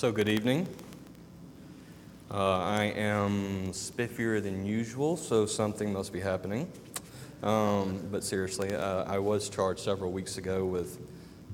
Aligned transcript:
So, 0.00 0.10
good 0.10 0.30
evening. 0.30 0.66
Uh, 2.30 2.58
I 2.58 2.84
am 2.84 3.66
spiffier 3.72 4.42
than 4.42 4.64
usual, 4.64 5.14
so 5.14 5.44
something 5.44 5.92
must 5.92 6.10
be 6.10 6.20
happening. 6.20 6.72
Um, 7.42 8.00
but 8.10 8.24
seriously, 8.24 8.74
uh, 8.74 9.04
I 9.04 9.18
was 9.18 9.50
charged 9.50 9.80
several 9.80 10.10
weeks 10.10 10.38
ago 10.38 10.64
with 10.64 10.98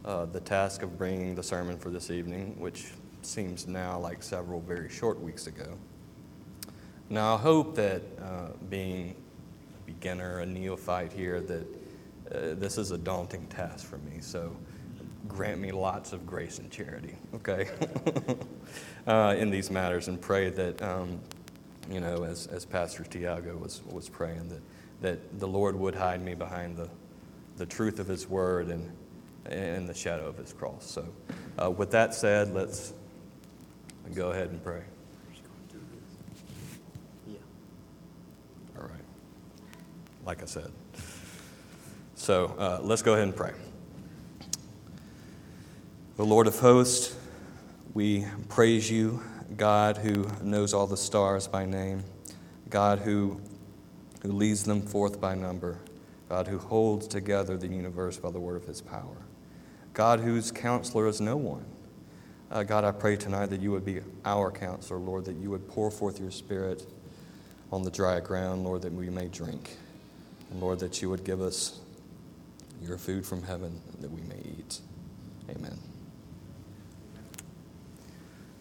uh, 0.05 0.27
the 0.27 0.39
task 0.39 0.85
of 0.85 0.97
bringing 0.97 1.35
the 1.35 1.43
sermon 1.43 1.77
for 1.77 1.91
this 1.91 2.09
evening, 2.13 2.55
which 2.61 2.93
seems 3.23 3.67
now 3.67 3.99
like 3.99 4.23
several 4.23 4.61
very 4.61 4.91
short 4.91 5.21
weeks 5.21 5.49
ago. 5.49 5.77
Now, 7.11 7.35
I 7.35 7.39
hope 7.39 7.75
that 7.75 8.03
uh, 8.23 8.51
being 8.71 9.17
a 9.77 9.91
beginner, 9.91 10.39
a 10.39 10.47
neophyte 10.47 11.13
here, 11.13 11.41
that 11.41 11.67
uh, 12.31 12.55
this 12.55 12.79
is 12.79 12.93
a 12.93 12.99
daunting 12.99 13.49
task 13.49 13.85
for 13.85 13.99
me. 13.99 14.21
So, 14.21 14.57
grant 15.29 15.61
me 15.61 15.73
lots 15.73 16.13
of 16.13 16.27
grace 16.27 16.59
and 16.59 16.71
charity, 16.71 17.17
okay, 17.35 17.69
uh, 19.07 19.35
in 19.39 19.51
these 19.51 19.71
matters, 19.71 20.09
and 20.09 20.21
pray 20.21 20.51
that, 20.51 20.81
um, 20.83 21.21
you 21.91 22.01
know, 22.01 22.25
as, 22.25 22.47
as 22.49 22.65
Pastor 22.65 23.05
Tiago 23.05 23.57
was, 23.57 23.83
was 23.87 24.09
praying, 24.09 24.49
that, 24.49 24.63
that 25.01 25.39
the 25.39 25.49
Lord 25.49 25.77
would 25.77 25.95
hide 25.95 26.23
me 26.23 26.35
behind 26.35 26.77
the, 26.77 26.89
the 27.57 27.67
truth 27.67 27.99
of 27.99 28.07
His 28.07 28.29
word 28.29 28.69
and, 28.69 28.91
and 29.47 29.89
the 29.89 29.95
shadow 29.95 30.27
of 30.27 30.37
His 30.37 30.53
cross. 30.53 30.85
So, 30.85 31.07
uh, 31.63 31.71
with 31.71 31.91
that 31.93 32.15
said, 32.15 32.53
let's 32.53 32.93
go 34.15 34.31
ahead 34.31 34.51
and 34.51 34.63
pray. 34.63 34.83
Yeah. 37.27 37.39
All 38.79 38.85
right. 38.85 39.05
Like 40.25 40.43
I 40.43 40.47
said. 40.47 40.71
So, 42.15 42.55
uh, 42.59 42.81
let's 42.83 43.03
go 43.03 43.13
ahead 43.13 43.25
and 43.25 43.37
pray. 43.37 43.53
The 46.17 46.25
Lord 46.25 46.47
of 46.47 46.59
hosts, 46.59 47.15
we 47.93 48.25
praise 48.49 48.91
you, 48.91 49.23
God 49.55 49.99
who 49.99 50.27
knows 50.43 50.73
all 50.73 50.87
the 50.87 50.97
stars 50.97 51.47
by 51.47 51.67
name, 51.67 52.05
God 52.71 53.01
who, 53.01 53.39
who 54.23 54.33
leads 54.33 54.65
them 54.65 54.81
forth 54.81 55.21
by 55.21 55.35
number, 55.35 55.77
God 56.31 56.47
who 56.47 56.57
holds 56.57 57.07
together 57.07 57.59
the 57.59 57.69
universe 57.69 58.17
by 58.17 58.31
the 58.31 58.41
word 58.41 58.57
of 58.57 58.65
his 58.65 58.81
power, 58.81 59.19
God 59.93 60.21
whose 60.21 60.51
counselor 60.51 61.07
is 61.07 61.21
no 61.21 61.37
one. 61.37 61.67
Uh, 62.51 62.63
God, 62.63 62.85
I 62.85 62.93
pray 62.93 63.17
tonight 63.17 63.51
that 63.51 63.61
you 63.61 63.71
would 63.73 63.85
be 63.85 64.01
our 64.25 64.51
counselor, 64.51 64.99
Lord, 64.99 65.27
that 65.27 65.37
you 65.37 65.51
would 65.51 65.69
pour 65.69 65.91
forth 65.91 66.19
your 66.19 66.31
spirit 66.31 66.87
on 67.71 67.83
the 67.83 67.91
dry 67.91 68.21
ground, 68.21 68.65
Lord, 68.65 68.81
that 68.83 68.93
we 68.95 69.11
may 69.11 69.29
drink. 69.29 69.77
And 70.51 70.63
Lord, 70.63 70.79
that 70.79 71.03
you 71.03 71.11
would 71.11 71.25
give 71.25 71.43
us 71.43 71.79
your 72.81 72.97
food 72.97 73.27
from 73.27 73.43
heaven 73.43 73.83
that 74.01 74.11
we 74.11 74.23
may 74.23 74.41
eat. 74.59 74.81
Amen. 75.51 75.77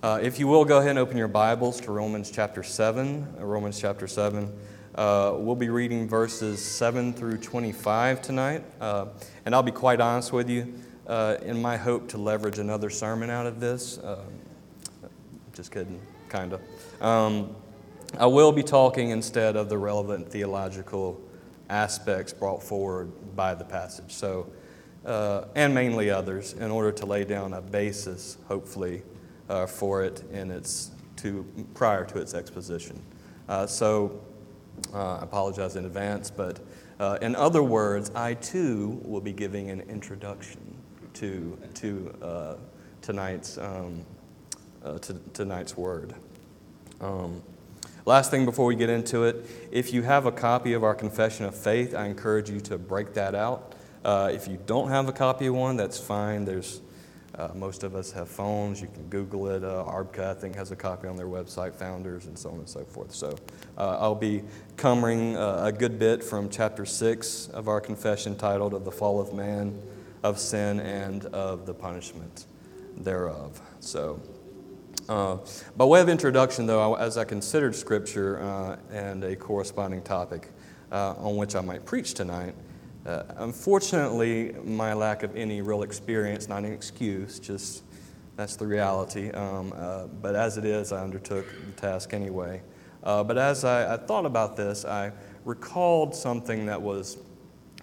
Uh, 0.06 0.20
if 0.22 0.38
you 0.38 0.46
will, 0.48 0.64
go 0.64 0.78
ahead 0.78 0.92
and 0.92 1.00
open 1.00 1.18
your 1.18 1.28
Bibles 1.28 1.82
to 1.82 1.92
Romans 1.92 2.30
chapter 2.30 2.62
7. 2.62 3.28
Uh, 3.40 3.44
Romans 3.44 3.82
chapter 3.82 4.06
7. 4.06 4.56
Uh, 4.94 5.34
we'll 5.36 5.56
be 5.56 5.70
reading 5.70 6.08
verses 6.08 6.64
7 6.64 7.12
through 7.12 7.40
25 7.40 8.22
tonight. 8.22 8.64
Uh, 8.80 9.08
and 9.46 9.56
I'll 9.56 9.64
be 9.64 9.72
quite 9.72 10.00
honest 10.00 10.32
with 10.32 10.48
you, 10.48 10.76
uh, 11.08 11.38
in 11.42 11.60
my 11.60 11.76
hope 11.76 12.08
to 12.10 12.20
leverage 12.20 12.60
another 12.60 12.92
sermon 12.92 13.32
out 13.32 13.48
of 13.48 13.60
this. 13.60 13.98
Uh, 13.98 14.22
just 15.54 15.72
kidding, 15.72 16.00
kind 16.30 16.54
of. 16.54 16.62
Um, 17.02 17.56
I 18.20 18.28
will 18.28 18.52
be 18.52 18.62
talking 18.62 19.10
instead 19.10 19.56
of 19.56 19.70
the 19.70 19.78
relevant 19.80 20.30
theological 20.30 21.20
aspects 21.68 22.32
brought 22.32 22.62
forward 22.62 23.12
by 23.36 23.56
the 23.56 23.66
passage. 23.66 24.14
So, 24.14 24.52
and 25.04 25.74
mainly 25.74 26.12
others, 26.12 26.54
in 26.54 26.70
order 26.70 26.92
to 26.92 27.08
lay 27.08 27.24
down 27.24 27.54
a 27.54 27.62
basis, 27.62 28.38
hopefully 28.48 29.02
uh, 29.50 29.66
for 29.66 30.04
it 30.04 30.24
in 30.32 30.52
its 30.52 30.92
to, 31.18 31.46
prior 31.74 32.06
to 32.06 32.20
its 32.20 32.34
exposition. 32.34 33.02
Uh, 33.48 33.66
so 33.66 34.22
uh, 34.94 35.18
I 35.18 35.24
apologize 35.24 35.76
in 35.76 35.86
advance, 35.86 36.30
but 36.30 36.60
uh, 37.00 37.18
in 37.22 37.36
other 37.36 37.64
words, 37.64 38.12
I 38.16 38.36
too 38.36 39.02
will 39.04 39.22
be 39.22 39.34
giving 39.34 39.70
an 39.70 39.82
introduction 39.82 40.60
to, 41.16 41.58
to 41.76 42.16
uh, 42.22 42.56
tonight's, 43.02 43.58
um, 43.58 44.06
uh, 44.84 44.98
to 45.00 45.14
tonight's 45.34 45.78
word. 45.78 46.14
Um, 47.02 47.42
last 48.06 48.32
thing 48.32 48.46
before 48.46 48.66
we 48.66 48.76
get 48.76 48.90
into 48.90 49.24
it, 49.24 49.46
if 49.72 49.94
you 49.94 50.02
have 50.04 50.26
a 50.26 50.32
copy 50.32 50.74
of 50.74 50.84
our 50.84 50.96
Confession 50.96 51.46
of 51.46 51.56
Faith, 51.56 51.94
I 51.94 52.08
encourage 52.08 52.50
you 52.50 52.60
to 52.62 52.78
break 52.78 53.14
that 53.14 53.36
out. 53.36 53.76
if 54.06 54.48
you 54.48 54.58
don't 54.66 54.90
have 54.90 55.10
a 55.10 55.14
copy 55.14 55.48
of 55.48 55.56
one, 55.56 55.78
that's 55.78 56.00
fine. 56.00 56.46
There's 56.46 56.82
uh, 57.38 57.50
most 57.54 57.84
of 57.84 57.96
us 57.96 58.12
have 58.12 58.30
phones. 58.30 58.82
You 58.82 58.88
can 58.88 59.04
Google 59.10 59.48
it. 59.50 59.64
Uh, 59.64 59.84
ARBCA, 59.88 60.32
I 60.32 60.34
think, 60.34 60.56
has 60.56 60.72
a 60.72 60.76
copy 60.76 61.08
on 61.08 61.18
their 61.18 61.28
website, 61.28 61.74
Founders, 61.76 62.28
and 62.28 62.38
so 62.38 62.50
on 62.50 62.60
and 62.60 62.70
so 62.70 62.84
forth. 62.86 63.12
So 63.14 63.36
uh, 63.78 63.98
I'll 64.00 64.16
be 64.16 64.44
covering 64.78 65.36
uh, 65.36 65.64
a 65.66 65.72
good 65.72 66.00
bit 66.00 66.24
from 66.24 66.50
chapter 66.50 66.86
6 66.86 67.50
of 67.50 67.68
our 67.68 67.82
confession 67.82 68.38
titled 68.38 68.74
Of 68.74 68.86
the 68.86 68.92
Fall 68.92 69.20
of 69.20 69.34
Man, 69.34 69.82
of 70.24 70.40
Sin, 70.40 70.80
and 70.80 71.26
of 71.28 71.66
the 71.66 71.74
Punishment 71.74 72.46
thereof. 72.98 73.62
So, 73.82 74.22
uh, 75.10 75.38
by 75.76 75.86
way 75.86 76.00
of 76.00 76.08
introduction, 76.08 76.66
though, 76.66 76.96
as 76.96 77.18
I 77.18 77.26
considered 77.26 77.76
Scripture 77.76 78.42
uh, 78.42 78.78
and 78.92 79.24
a 79.26 79.36
corresponding 79.36 80.02
topic 80.02 80.50
on 80.92 81.36
which 81.36 81.56
I 81.56 81.62
might 81.62 81.86
preach 81.86 82.14
tonight, 82.14 82.56
uh, 83.06 83.24
unfortunately, 83.38 84.56
my 84.64 84.94
lack 84.94 85.24
of 85.24 85.36
any 85.36 85.62
real 85.62 85.84
experience, 85.84 86.48
not 86.48 86.64
an 86.64 86.74
excuse, 86.74 87.40
just 87.40 87.84
that's 88.36 88.56
the 88.56 88.68
reality. 88.68 89.30
Um, 89.32 89.74
uh, 89.76 90.08
but 90.08 90.36
as 90.36 90.58
it 90.58 90.66
is, 90.66 90.92
I 90.92 91.04
undertook 91.04 91.46
the 91.66 91.82
task 91.82 92.14
anyway. 92.14 92.62
Uh, 93.04 93.24
but 93.24 93.38
as 93.38 93.64
I, 93.64 93.94
I, 93.94 93.98
thought 93.98 94.26
about 94.26 94.58
this, 94.58 94.84
I 94.84 95.12
recalled 95.46 96.16
something 96.16 96.66
that 96.66 96.82
was 96.82 97.18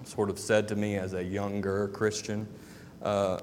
sort 0.05 0.29
of 0.29 0.39
said 0.39 0.67
to 0.69 0.77
me 0.77 0.97
as 0.97 1.15
a 1.15 1.23
younger 1.23 1.89
Christian 1.89 2.49
uh, 3.03 3.39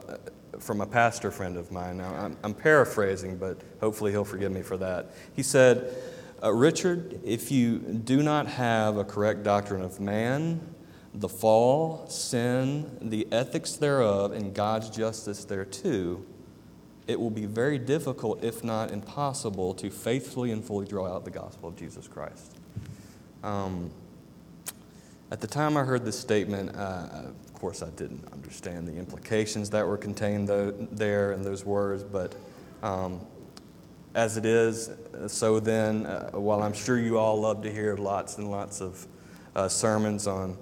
from 0.60 0.82
a 0.82 0.86
pastor 0.86 1.32
friend 1.32 1.56
of 1.56 1.72
mine. 1.72 1.98
Now, 1.98 2.14
I'm, 2.16 2.38
I'm, 2.44 2.54
paraphrasing, 2.54 3.38
but 3.38 3.62
hopefully 3.80 4.12
he'll 4.12 4.26
forgive 4.26 4.52
me 4.52 4.62
for 4.62 4.76
that. 4.78 5.14
He 5.34 5.42
said, 5.42 5.96
uh, 6.44 6.52
Richard, 6.52 7.22
if 7.24 7.50
you 7.50 7.80
do 7.80 8.22
not 8.22 8.48
have 8.48 8.98
a 8.98 9.06
correct 9.06 9.44
doctrine 9.44 9.82
of 9.82 10.02
man, 10.02 10.60
the 11.14 11.30
fall, 11.30 12.08
sin, 12.08 12.97
the 13.02 13.28
ethics 13.31 13.74
thereof, 13.74 14.31
and 14.31 14.53
God's 14.53 14.90
justice 14.90 15.46
thereto, 15.46 16.22
it 17.08 17.20
will 17.20 17.31
be 17.31 17.46
very 17.46 17.80
difficult, 17.80 18.44
if 18.44 18.64
not 18.64 18.92
impossible, 18.92 19.74
to 19.75 19.90
faithfully 19.90 20.52
and 20.52 20.64
fully 20.64 20.86
draw 20.86 21.08
out 21.08 21.25
the 21.25 21.31
gospel 21.31 21.69
of 21.69 21.75
Jesus 21.75 22.08
Christ. 22.08 22.56
Um, 23.44 23.90
at 25.31 25.42
the 25.42 25.48
time 25.48 25.78
I 25.78 25.84
heard 25.84 26.06
this 26.06 26.19
statement, 26.19 26.75
uh, 26.75 27.08
of 27.14 27.53
course, 27.53 27.81
I 27.81 27.90
didn't 27.92 28.28
understand 28.31 28.88
the 28.88 28.96
implications 28.96 29.69
that 29.72 29.88
were 29.88 29.98
contained 29.98 30.48
there 30.48 31.31
in 31.31 31.44
those 31.44 31.66
words, 31.66 32.03
but 32.03 32.36
um, 32.84 33.19
as 34.16 34.38
it 34.38 34.46
is, 34.46 34.92
so 35.28 35.59
then, 35.59 36.06
uh, 36.06 36.31
while 36.31 36.62
I'm 36.62 36.74
sure 36.74 37.00
you 37.00 37.18
all 37.18 37.42
love 37.42 37.64
to 37.64 37.72
hear 37.72 37.96
lots 37.96 38.38
and 38.38 38.50
lots 38.50 38.81
of 38.81 39.08
uh, 39.56 39.68
sermons 39.68 40.28
on 40.28 40.58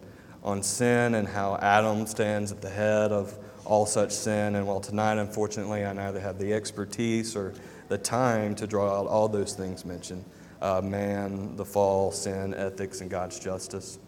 on 0.47 0.63
sin 0.63 1.13
and 1.16 1.28
how 1.28 1.58
Adam 1.62 2.08
stands 2.08 2.53
at 2.53 2.62
the 2.62 2.69
head 2.69 3.12
of 3.12 3.38
all 3.66 3.85
such 3.85 4.12
sin. 4.12 4.56
And 4.56 4.66
while 4.66 4.80
tonight, 4.80 5.18
unfortunately, 5.18 5.85
I 5.85 5.91
neither 5.91 6.22
have 6.22 6.40
the 6.40 6.53
expertise 6.53 7.35
or 7.35 7.53
the 7.90 7.97
time 7.97 8.56
to 8.56 8.66
draw 8.66 8.97
out 8.97 9.07
all 9.07 9.28
those 9.28 9.53
things 9.53 9.84
mentioned 9.84 10.24
uh, 10.62 10.81
man, 10.81 11.56
the 11.56 11.66
fall, 11.66 12.12
sin, 12.12 12.53
ethics, 12.53 13.02
and 13.02 13.09
God's 13.09 13.40
justice. 13.40 14.00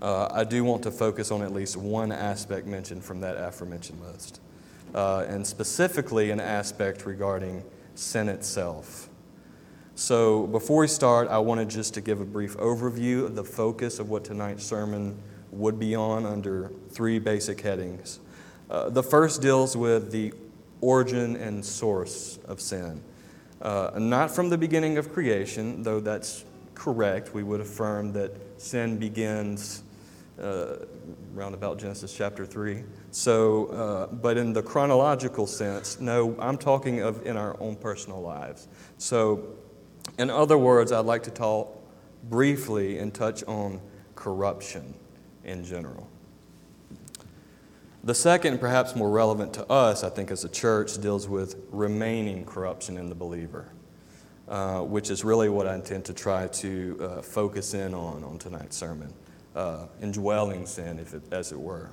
Uh, 0.00 0.28
I 0.32 0.42
do 0.42 0.64
want 0.64 0.82
to 0.84 0.90
focus 0.90 1.30
on 1.30 1.42
at 1.42 1.52
least 1.52 1.76
one 1.76 2.10
aspect 2.10 2.66
mentioned 2.66 3.04
from 3.04 3.20
that 3.20 3.36
aforementioned 3.36 4.00
list, 4.00 4.40
uh, 4.94 5.24
and 5.28 5.46
specifically 5.46 6.30
an 6.30 6.40
aspect 6.40 7.06
regarding 7.06 7.62
sin 7.94 8.28
itself. 8.28 9.08
So, 9.98 10.46
before 10.48 10.80
we 10.80 10.88
start, 10.88 11.28
I 11.28 11.38
wanted 11.38 11.70
just 11.70 11.94
to 11.94 12.02
give 12.02 12.20
a 12.20 12.24
brief 12.26 12.54
overview 12.58 13.24
of 13.24 13.34
the 13.34 13.42
focus 13.42 13.98
of 13.98 14.10
what 14.10 14.24
tonight's 14.24 14.62
sermon 14.62 15.18
would 15.52 15.78
be 15.78 15.94
on 15.94 16.26
under 16.26 16.70
three 16.90 17.18
basic 17.18 17.62
headings. 17.62 18.20
Uh, 18.68 18.90
the 18.90 19.02
first 19.02 19.40
deals 19.40 19.74
with 19.74 20.12
the 20.12 20.34
origin 20.82 21.36
and 21.36 21.64
source 21.64 22.38
of 22.44 22.60
sin. 22.60 23.02
Uh, 23.62 23.92
not 23.96 24.30
from 24.30 24.50
the 24.50 24.58
beginning 24.58 24.98
of 24.98 25.14
creation, 25.14 25.82
though 25.82 26.00
that's 26.00 26.44
correct. 26.74 27.32
We 27.32 27.42
would 27.42 27.62
affirm 27.62 28.12
that 28.12 28.32
sin 28.60 28.98
begins 28.98 29.82
uh, 30.38 30.76
about 31.38 31.78
Genesis 31.78 32.14
chapter 32.14 32.44
3. 32.44 32.84
So, 33.12 33.66
uh, 33.68 34.06
but 34.08 34.36
in 34.36 34.52
the 34.52 34.62
chronological 34.62 35.46
sense, 35.46 35.98
no, 36.00 36.36
I'm 36.38 36.58
talking 36.58 37.00
of 37.00 37.24
in 37.24 37.38
our 37.38 37.56
own 37.60 37.76
personal 37.76 38.20
lives. 38.20 38.68
So, 38.98 39.56
in 40.18 40.30
other 40.30 40.58
words, 40.58 40.92
I'd 40.92 41.04
like 41.04 41.22
to 41.24 41.30
talk 41.30 41.72
briefly 42.28 42.98
and 42.98 43.12
touch 43.12 43.44
on 43.44 43.80
corruption 44.14 44.94
in 45.44 45.64
general. 45.64 46.08
The 48.04 48.14
second, 48.14 48.60
perhaps 48.60 48.94
more 48.94 49.10
relevant 49.10 49.52
to 49.54 49.66
us, 49.70 50.04
I 50.04 50.10
think, 50.10 50.30
as 50.30 50.44
a 50.44 50.48
church, 50.48 51.00
deals 51.00 51.28
with 51.28 51.56
remaining 51.70 52.44
corruption 52.44 52.96
in 52.96 53.08
the 53.08 53.16
believer, 53.16 53.66
uh, 54.48 54.82
which 54.82 55.10
is 55.10 55.24
really 55.24 55.48
what 55.48 55.66
I 55.66 55.74
intend 55.74 56.04
to 56.04 56.14
try 56.14 56.46
to 56.46 56.98
uh, 57.00 57.22
focus 57.22 57.74
in 57.74 57.94
on 57.94 58.22
on 58.22 58.38
tonight's 58.38 58.76
sermon, 58.76 59.12
uh, 59.56 59.86
indwelling 60.00 60.66
sin, 60.66 61.00
if 61.00 61.14
it, 61.14 61.22
as 61.32 61.50
it 61.50 61.58
were. 61.58 61.90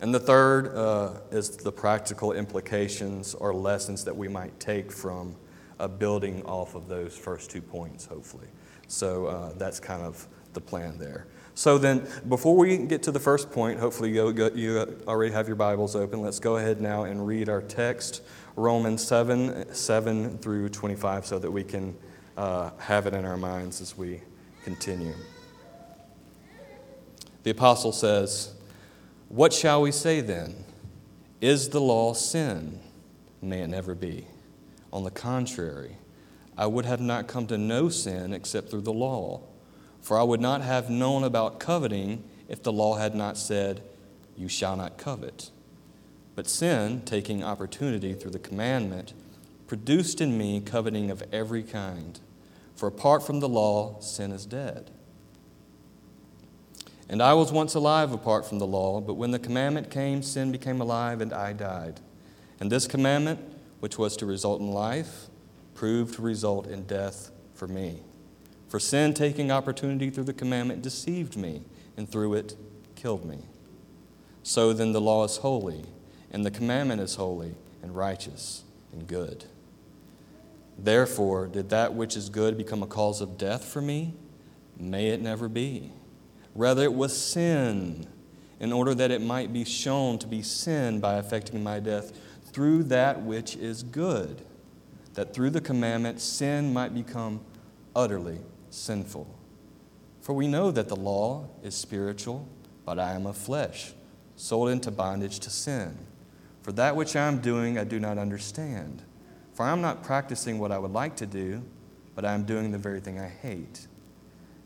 And 0.00 0.12
the 0.12 0.20
third 0.20 0.74
uh, 0.74 1.20
is 1.30 1.56
the 1.58 1.70
practical 1.70 2.32
implications 2.32 3.34
or 3.34 3.54
lessons 3.54 4.04
that 4.04 4.16
we 4.16 4.26
might 4.26 4.58
take 4.58 4.90
from 4.90 5.36
uh, 5.80 5.88
building 5.88 6.42
off 6.44 6.74
of 6.74 6.88
those 6.88 7.16
first 7.16 7.50
two 7.50 7.62
points, 7.62 8.04
hopefully. 8.04 8.46
So 8.86 9.26
uh, 9.26 9.52
that's 9.56 9.80
kind 9.80 10.02
of 10.02 10.26
the 10.52 10.60
plan 10.60 10.98
there. 10.98 11.26
So 11.54 11.78
then, 11.78 12.06
before 12.28 12.56
we 12.56 12.76
get 12.78 13.02
to 13.04 13.12
the 13.12 13.20
first 13.20 13.50
point, 13.50 13.78
hopefully 13.78 14.10
you, 14.10 14.52
you 14.54 15.02
already 15.06 15.32
have 15.32 15.46
your 15.46 15.56
Bibles 15.56 15.96
open. 15.96 16.20
Let's 16.20 16.38
go 16.38 16.56
ahead 16.56 16.80
now 16.80 17.04
and 17.04 17.26
read 17.26 17.48
our 17.48 17.62
text, 17.62 18.22
Romans 18.56 19.06
7 19.06 19.72
7 19.74 20.38
through 20.38 20.68
25, 20.68 21.26
so 21.26 21.38
that 21.38 21.50
we 21.50 21.64
can 21.64 21.96
uh, 22.36 22.70
have 22.78 23.06
it 23.06 23.14
in 23.14 23.24
our 23.24 23.36
minds 23.36 23.80
as 23.80 23.96
we 23.96 24.20
continue. 24.64 25.14
The 27.42 27.50
apostle 27.50 27.92
says, 27.92 28.54
What 29.28 29.52
shall 29.52 29.82
we 29.82 29.92
say 29.92 30.20
then? 30.20 30.64
Is 31.40 31.70
the 31.70 31.80
law 31.80 32.12
sin? 32.12 32.80
May 33.42 33.60
it 33.60 33.68
never 33.68 33.94
be. 33.94 34.26
On 34.92 35.04
the 35.04 35.10
contrary, 35.10 35.96
I 36.56 36.66
would 36.66 36.84
have 36.84 37.00
not 37.00 37.28
come 37.28 37.46
to 37.46 37.58
know 37.58 37.88
sin 37.88 38.32
except 38.32 38.70
through 38.70 38.82
the 38.82 38.92
law. 38.92 39.42
For 40.00 40.18
I 40.18 40.22
would 40.22 40.40
not 40.40 40.62
have 40.62 40.90
known 40.90 41.24
about 41.24 41.60
coveting 41.60 42.24
if 42.48 42.62
the 42.62 42.72
law 42.72 42.96
had 42.96 43.14
not 43.14 43.36
said, 43.36 43.82
You 44.36 44.48
shall 44.48 44.76
not 44.76 44.98
covet. 44.98 45.50
But 46.34 46.48
sin, 46.48 47.02
taking 47.04 47.44
opportunity 47.44 48.14
through 48.14 48.30
the 48.30 48.38
commandment, 48.38 49.12
produced 49.66 50.20
in 50.20 50.36
me 50.36 50.60
coveting 50.60 51.10
of 51.10 51.22
every 51.32 51.62
kind. 51.62 52.18
For 52.74 52.88
apart 52.88 53.26
from 53.26 53.40
the 53.40 53.48
law, 53.48 54.00
sin 54.00 54.32
is 54.32 54.46
dead. 54.46 54.90
And 57.08 57.20
I 57.20 57.34
was 57.34 57.52
once 57.52 57.74
alive 57.74 58.12
apart 58.12 58.46
from 58.46 58.58
the 58.58 58.66
law, 58.66 59.00
but 59.00 59.14
when 59.14 59.32
the 59.32 59.38
commandment 59.38 59.90
came, 59.90 60.22
sin 60.22 60.52
became 60.52 60.80
alive 60.80 61.20
and 61.20 61.32
I 61.32 61.52
died. 61.52 62.00
And 62.60 62.70
this 62.70 62.86
commandment, 62.86 63.40
which 63.80 63.98
was 63.98 64.16
to 64.18 64.26
result 64.26 64.60
in 64.60 64.70
life, 64.70 65.26
proved 65.74 66.14
to 66.14 66.22
result 66.22 66.66
in 66.66 66.84
death 66.84 67.30
for 67.54 67.66
me. 67.66 68.00
For 68.68 68.78
sin, 68.78 69.14
taking 69.14 69.50
opportunity 69.50 70.10
through 70.10 70.24
the 70.24 70.32
commandment, 70.32 70.82
deceived 70.82 71.36
me, 71.36 71.64
and 71.96 72.08
through 72.08 72.34
it 72.34 72.56
killed 72.94 73.24
me. 73.24 73.38
So 74.42 74.72
then 74.72 74.92
the 74.92 75.00
law 75.00 75.24
is 75.24 75.38
holy, 75.38 75.84
and 76.30 76.46
the 76.46 76.50
commandment 76.50 77.00
is 77.00 77.16
holy, 77.16 77.54
and 77.82 77.96
righteous, 77.96 78.62
and 78.92 79.06
good. 79.06 79.44
Therefore, 80.78 81.46
did 81.46 81.70
that 81.70 81.94
which 81.94 82.16
is 82.16 82.28
good 82.28 82.56
become 82.56 82.82
a 82.82 82.86
cause 82.86 83.20
of 83.20 83.36
death 83.36 83.64
for 83.64 83.82
me? 83.82 84.14
May 84.78 85.08
it 85.08 85.20
never 85.20 85.48
be. 85.48 85.92
Rather, 86.54 86.84
it 86.84 86.94
was 86.94 87.16
sin, 87.16 88.06
in 88.60 88.72
order 88.72 88.94
that 88.94 89.10
it 89.10 89.20
might 89.20 89.52
be 89.52 89.64
shown 89.64 90.18
to 90.18 90.26
be 90.26 90.42
sin 90.42 91.00
by 91.00 91.14
affecting 91.14 91.62
my 91.62 91.80
death 91.80 92.12
through 92.52 92.84
that 92.84 93.22
which 93.22 93.56
is 93.56 93.82
good, 93.82 94.42
that 95.14 95.34
through 95.34 95.50
the 95.50 95.60
commandment 95.60 96.20
sin 96.20 96.72
might 96.72 96.94
become 96.94 97.40
utterly 97.94 98.38
sinful. 98.70 99.26
For 100.20 100.32
we 100.32 100.46
know 100.46 100.70
that 100.70 100.88
the 100.88 100.96
law 100.96 101.48
is 101.62 101.74
spiritual, 101.74 102.46
but 102.84 102.98
I 102.98 103.12
am 103.12 103.26
of 103.26 103.36
flesh, 103.36 103.92
sold 104.36 104.68
into 104.68 104.90
bondage 104.90 105.40
to 105.40 105.50
sin. 105.50 105.96
For 106.62 106.72
that 106.72 106.94
which 106.94 107.16
I 107.16 107.26
am 107.26 107.38
doing, 107.38 107.78
I 107.78 107.84
do 107.84 107.98
not 107.98 108.18
understand. 108.18 109.02
For 109.54 109.64
I 109.64 109.72
am 109.72 109.80
not 109.80 110.02
practicing 110.02 110.58
what 110.58 110.72
I 110.72 110.78
would 110.78 110.92
like 110.92 111.16
to 111.16 111.26
do, 111.26 111.62
but 112.14 112.24
I 112.24 112.34
am 112.34 112.44
doing 112.44 112.70
the 112.70 112.78
very 112.78 113.00
thing 113.00 113.18
I 113.18 113.28
hate. 113.28 113.86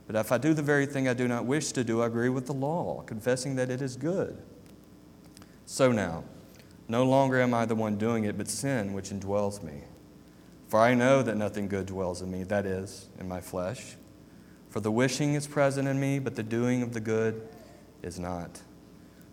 But 0.06 0.16
if 0.16 0.32
I 0.32 0.38
do 0.38 0.52
the 0.52 0.62
very 0.62 0.86
thing 0.86 1.08
I 1.08 1.14
do 1.14 1.28
not 1.28 1.46
wish 1.46 1.72
to 1.72 1.84
do, 1.84 2.02
I 2.02 2.06
agree 2.06 2.28
with 2.28 2.46
the 2.46 2.52
law, 2.52 3.02
confessing 3.02 3.56
that 3.56 3.70
it 3.70 3.80
is 3.80 3.96
good. 3.96 4.42
So 5.66 5.92
now, 5.92 6.24
no 6.88 7.04
longer 7.04 7.40
am 7.40 7.54
I 7.54 7.64
the 7.64 7.74
one 7.74 7.96
doing 7.96 8.24
it, 8.24 8.36
but 8.36 8.48
sin 8.48 8.92
which 8.92 9.10
indwells 9.10 9.62
me. 9.62 9.82
For 10.68 10.80
I 10.80 10.94
know 10.94 11.22
that 11.22 11.36
nothing 11.36 11.68
good 11.68 11.86
dwells 11.86 12.22
in 12.22 12.30
me, 12.30 12.42
that 12.44 12.66
is, 12.66 13.06
in 13.18 13.28
my 13.28 13.40
flesh. 13.40 13.96
For 14.70 14.80
the 14.80 14.90
wishing 14.90 15.34
is 15.34 15.46
present 15.46 15.86
in 15.86 16.00
me, 16.00 16.18
but 16.18 16.34
the 16.34 16.42
doing 16.42 16.82
of 16.82 16.92
the 16.92 17.00
good 17.00 17.48
is 18.02 18.18
not. 18.18 18.60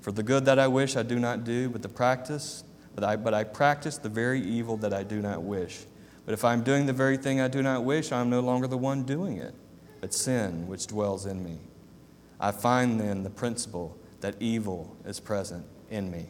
For 0.01 0.11
the 0.11 0.23
good 0.23 0.45
that 0.45 0.59
I 0.59 0.67
wish 0.67 0.95
I 0.95 1.03
do 1.03 1.19
not 1.19 1.43
do, 1.43 1.69
but 1.69 1.81
the 1.81 1.89
practice, 1.89 2.63
but 2.95 3.03
I, 3.03 3.15
but 3.15 3.33
I 3.33 3.43
practice 3.43 3.97
the 3.97 4.09
very 4.09 4.41
evil 4.41 4.77
that 4.77 4.93
I 4.93 5.03
do 5.03 5.21
not 5.21 5.43
wish. 5.43 5.85
But 6.25 6.33
if 6.33 6.45
I 6.45 6.53
am 6.53 6.63
doing 6.63 6.85
the 6.85 6.93
very 6.93 7.17
thing 7.17 7.41
I 7.41 7.47
do 7.47 7.61
not 7.61 7.83
wish, 7.83 8.11
I 8.11 8.21
am 8.21 8.29
no 8.29 8.41
longer 8.41 8.67
the 8.67 8.77
one 8.77 9.03
doing 9.03 9.37
it, 9.37 9.55
but 9.99 10.13
sin 10.13 10.67
which 10.67 10.87
dwells 10.87 11.25
in 11.25 11.43
me. 11.43 11.59
I 12.39 12.51
find 12.51 12.99
then 12.99 13.23
the 13.23 13.29
principle 13.29 13.97
that 14.21 14.35
evil 14.39 14.95
is 15.05 15.19
present 15.19 15.65
in 15.89 16.09
me, 16.09 16.29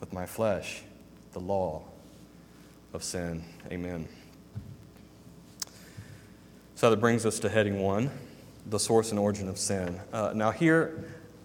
with 0.00 0.12
my 0.12 0.26
flesh, 0.26 0.82
the 1.32 1.40
law 1.40 1.82
of 2.92 3.04
sin. 3.04 3.44
Amen. 3.70 4.08
So 6.74 6.90
that 6.90 6.96
brings 6.96 7.26
us 7.26 7.38
to 7.40 7.48
heading 7.48 7.80
one 7.80 8.10
the 8.66 8.78
source 8.78 9.10
and 9.10 9.18
origin 9.18 9.48
of 9.48 9.58
sin. 9.58 10.00
Uh, 10.12 10.32
now, 10.34 10.50
here, 10.50 11.04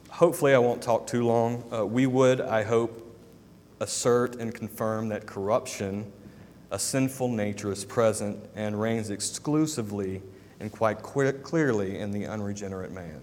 hopefully, 0.09 0.53
I 0.53 0.57
won't 0.57 0.81
talk 0.81 1.07
too 1.07 1.25
long. 1.25 1.63
Uh, 1.73 1.85
we 1.85 2.05
would, 2.07 2.41
I 2.41 2.63
hope, 2.63 3.01
assert 3.79 4.35
and 4.35 4.53
confirm 4.53 5.09
that 5.09 5.25
corruption, 5.25 6.11
a 6.71 6.79
sinful 6.79 7.29
nature, 7.29 7.71
is 7.71 7.83
present 7.85 8.37
and 8.55 8.79
reigns 8.79 9.09
exclusively 9.09 10.21
and 10.59 10.71
quite 10.71 11.01
clearly 11.01 11.99
in 11.99 12.11
the 12.11 12.25
unregenerate 12.25 12.91
man. 12.91 13.21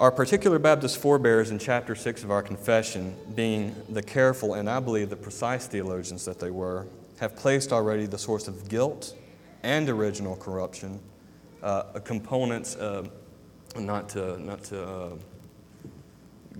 Our 0.00 0.10
particular 0.10 0.58
Baptist 0.58 0.96
forebears 0.96 1.50
in 1.50 1.58
chapter 1.58 1.94
6 1.94 2.24
of 2.24 2.30
our 2.30 2.40
confession, 2.40 3.14
being 3.34 3.76
the 3.90 4.02
careful 4.02 4.54
and 4.54 4.68
I 4.68 4.80
believe 4.80 5.10
the 5.10 5.16
precise 5.16 5.66
theologians 5.66 6.24
that 6.24 6.40
they 6.40 6.50
were, 6.50 6.86
have 7.18 7.36
placed 7.36 7.70
already 7.70 8.06
the 8.06 8.16
source 8.16 8.48
of 8.48 8.66
guilt 8.66 9.14
and 9.62 9.86
original 9.90 10.36
corruption, 10.36 11.00
uh, 11.62 11.82
components, 12.02 12.76
uh, 12.76 13.08
not 13.76 14.08
to, 14.08 14.42
not 14.42 14.64
to 14.64 14.82
uh, 14.82 15.10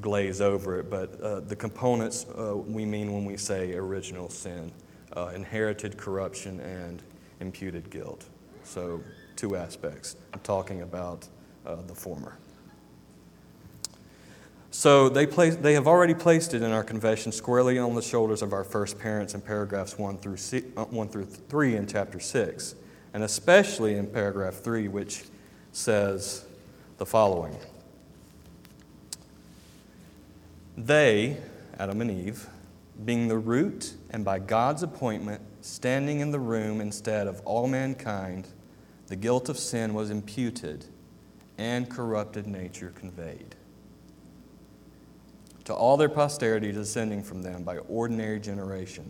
glaze 0.02 0.42
over 0.42 0.78
it, 0.80 0.90
but 0.90 1.18
uh, 1.22 1.40
the 1.40 1.56
components 1.56 2.26
uh, 2.38 2.54
we 2.54 2.84
mean 2.84 3.10
when 3.10 3.24
we 3.24 3.38
say 3.38 3.72
original 3.72 4.28
sin 4.28 4.70
uh, 5.16 5.32
inherited 5.34 5.96
corruption 5.96 6.60
and 6.60 7.02
imputed 7.40 7.88
guilt. 7.88 8.28
So, 8.64 9.02
two 9.34 9.56
aspects. 9.56 10.16
I'm 10.34 10.40
talking 10.40 10.82
about 10.82 11.26
the 11.64 11.94
former. 11.94 12.36
So 14.80 15.10
they, 15.10 15.26
place, 15.26 15.56
they 15.56 15.74
have 15.74 15.86
already 15.86 16.14
placed 16.14 16.54
it 16.54 16.62
in 16.62 16.72
our 16.72 16.82
confession 16.82 17.32
squarely 17.32 17.78
on 17.78 17.94
the 17.94 18.00
shoulders 18.00 18.40
of 18.40 18.54
our 18.54 18.64
first 18.64 18.98
parents 18.98 19.34
in 19.34 19.42
paragraphs 19.42 19.98
1 19.98 20.16
through, 20.16 20.38
six, 20.38 20.66
uh, 20.74 20.86
1 20.86 21.08
through 21.10 21.26
3 21.26 21.76
in 21.76 21.86
chapter 21.86 22.18
6, 22.18 22.76
and 23.12 23.22
especially 23.22 23.96
in 23.96 24.06
paragraph 24.06 24.54
3, 24.54 24.88
which 24.88 25.24
says 25.72 26.46
the 26.96 27.04
following. 27.04 27.54
They, 30.78 31.36
Adam 31.78 32.00
and 32.00 32.10
Eve, 32.10 32.48
being 33.04 33.28
the 33.28 33.36
root 33.36 33.92
and 34.08 34.24
by 34.24 34.38
God's 34.38 34.82
appointment 34.82 35.42
standing 35.60 36.20
in 36.20 36.30
the 36.30 36.40
room 36.40 36.80
instead 36.80 37.26
of 37.26 37.42
all 37.44 37.68
mankind, 37.68 38.48
the 39.08 39.16
guilt 39.16 39.50
of 39.50 39.58
sin 39.58 39.92
was 39.92 40.08
imputed 40.08 40.86
and 41.58 41.90
corrupted 41.90 42.46
nature 42.46 42.94
conveyed 42.94 43.56
to 45.70 45.74
all 45.76 45.96
their 45.96 46.08
posterity 46.08 46.72
descending 46.72 47.22
from 47.22 47.42
them 47.42 47.62
by 47.62 47.78
ordinary 47.78 48.40
generation, 48.40 49.08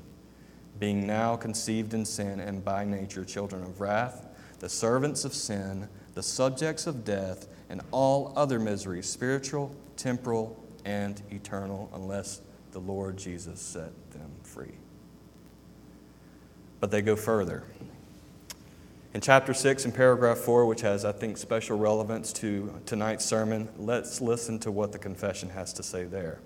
being 0.78 1.06
now 1.06 1.34
conceived 1.34 1.94
in 1.94 2.04
sin 2.04 2.38
and 2.38 2.62
by 2.62 2.84
nature 2.84 3.24
children 3.24 3.62
of 3.62 3.80
wrath, 3.80 4.26
the 4.58 4.68
servants 4.68 5.24
of 5.24 5.32
sin, 5.32 5.88
the 6.12 6.22
subjects 6.22 6.86
of 6.86 7.02
death, 7.02 7.48
and 7.70 7.80
all 7.92 8.34
other 8.36 8.58
miseries, 8.58 9.08
spiritual, 9.08 9.74
temporal, 9.96 10.54
and 10.84 11.22
eternal 11.30 11.90
unless 11.94 12.42
the 12.72 12.78
Lord 12.78 13.16
Jesus 13.16 13.58
set 13.58 14.10
them 14.10 14.30
free. 14.42 14.74
But 16.78 16.90
they 16.90 17.00
go 17.00 17.16
further. 17.16 17.64
In 19.14 19.22
chapter 19.22 19.54
6, 19.54 19.86
in 19.86 19.92
paragraph 19.92 20.36
4, 20.36 20.66
which 20.66 20.82
has, 20.82 21.06
I 21.06 21.12
think, 21.12 21.38
special 21.38 21.78
relevance 21.78 22.34
to 22.34 22.78
tonight's 22.84 23.24
sermon, 23.24 23.70
let's 23.78 24.20
listen 24.20 24.58
to 24.58 24.70
what 24.70 24.92
the 24.92 24.98
confession 24.98 25.48
has 25.48 25.72
to 25.72 25.82
say 25.82 26.04
there. 26.04 26.40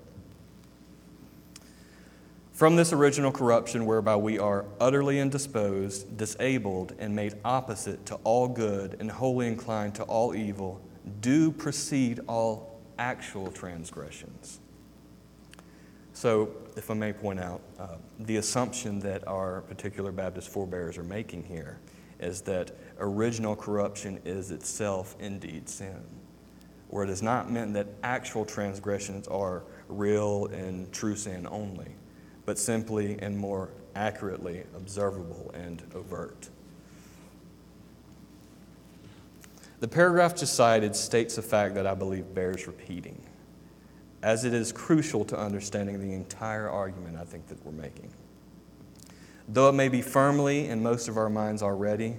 From 2.54 2.76
this 2.76 2.92
original 2.92 3.32
corruption, 3.32 3.84
whereby 3.84 4.14
we 4.14 4.38
are 4.38 4.64
utterly 4.78 5.18
indisposed, 5.18 6.16
disabled, 6.16 6.94
and 7.00 7.14
made 7.14 7.34
opposite 7.44 8.06
to 8.06 8.14
all 8.22 8.46
good, 8.46 8.96
and 9.00 9.10
wholly 9.10 9.48
inclined 9.48 9.96
to 9.96 10.04
all 10.04 10.36
evil, 10.36 10.80
do 11.20 11.50
proceed 11.50 12.20
all 12.28 12.80
actual 12.96 13.50
transgressions. 13.50 14.60
So, 16.12 16.50
if 16.76 16.92
I 16.92 16.94
may 16.94 17.12
point 17.12 17.40
out, 17.40 17.60
uh, 17.76 17.96
the 18.20 18.36
assumption 18.36 19.00
that 19.00 19.26
our 19.26 19.62
particular 19.62 20.12
Baptist 20.12 20.48
forebears 20.48 20.96
are 20.96 21.02
making 21.02 21.42
here 21.42 21.80
is 22.20 22.40
that 22.42 22.70
original 23.00 23.56
corruption 23.56 24.20
is 24.24 24.52
itself 24.52 25.16
indeed 25.18 25.68
sin. 25.68 26.04
where 26.88 27.02
it 27.02 27.10
is 27.10 27.22
not 27.22 27.50
meant 27.50 27.74
that 27.74 27.88
actual 28.04 28.44
transgressions 28.44 29.26
are 29.26 29.64
real 29.88 30.46
and 30.52 30.92
true 30.92 31.16
sin 31.16 31.44
only 31.50 31.88
but 32.46 32.58
simply 32.58 33.18
and 33.20 33.36
more 33.36 33.70
accurately 33.94 34.64
observable 34.76 35.50
and 35.54 35.82
overt. 35.94 36.48
The 39.80 39.88
paragraph 39.88 40.36
just 40.36 40.54
cited 40.54 40.96
states 40.96 41.36
a 41.38 41.42
fact 41.42 41.74
that 41.74 41.86
I 41.86 41.94
believe 41.94 42.34
bears 42.34 42.66
repeating, 42.66 43.20
as 44.22 44.44
it 44.44 44.54
is 44.54 44.72
crucial 44.72 45.24
to 45.26 45.38
understanding 45.38 46.00
the 46.00 46.14
entire 46.14 46.68
argument 46.68 47.16
I 47.18 47.24
think 47.24 47.48
that 47.48 47.64
we're 47.64 47.72
making. 47.72 48.10
Though 49.48 49.68
it 49.68 49.74
may 49.74 49.88
be 49.88 50.00
firmly 50.00 50.68
in 50.68 50.82
most 50.82 51.08
of 51.08 51.18
our 51.18 51.28
minds 51.28 51.62
already, 51.62 52.16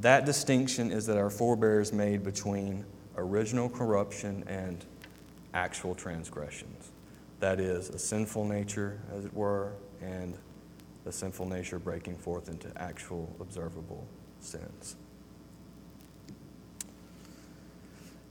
that 0.00 0.24
distinction 0.24 0.90
is 0.90 1.06
that 1.06 1.16
our 1.16 1.30
forebears 1.30 1.92
made 1.92 2.22
between 2.22 2.84
original 3.16 3.68
corruption 3.68 4.44
and 4.46 4.84
actual 5.54 5.94
transgressions. 5.94 6.79
That 7.40 7.58
is, 7.58 7.88
a 7.88 7.98
sinful 7.98 8.44
nature, 8.44 9.00
as 9.16 9.24
it 9.24 9.34
were, 9.34 9.72
and 10.02 10.36
the 11.04 11.12
sinful 11.12 11.46
nature 11.46 11.78
breaking 11.78 12.16
forth 12.16 12.48
into 12.48 12.70
actual 12.76 13.34
observable 13.40 14.06
sins. 14.40 14.96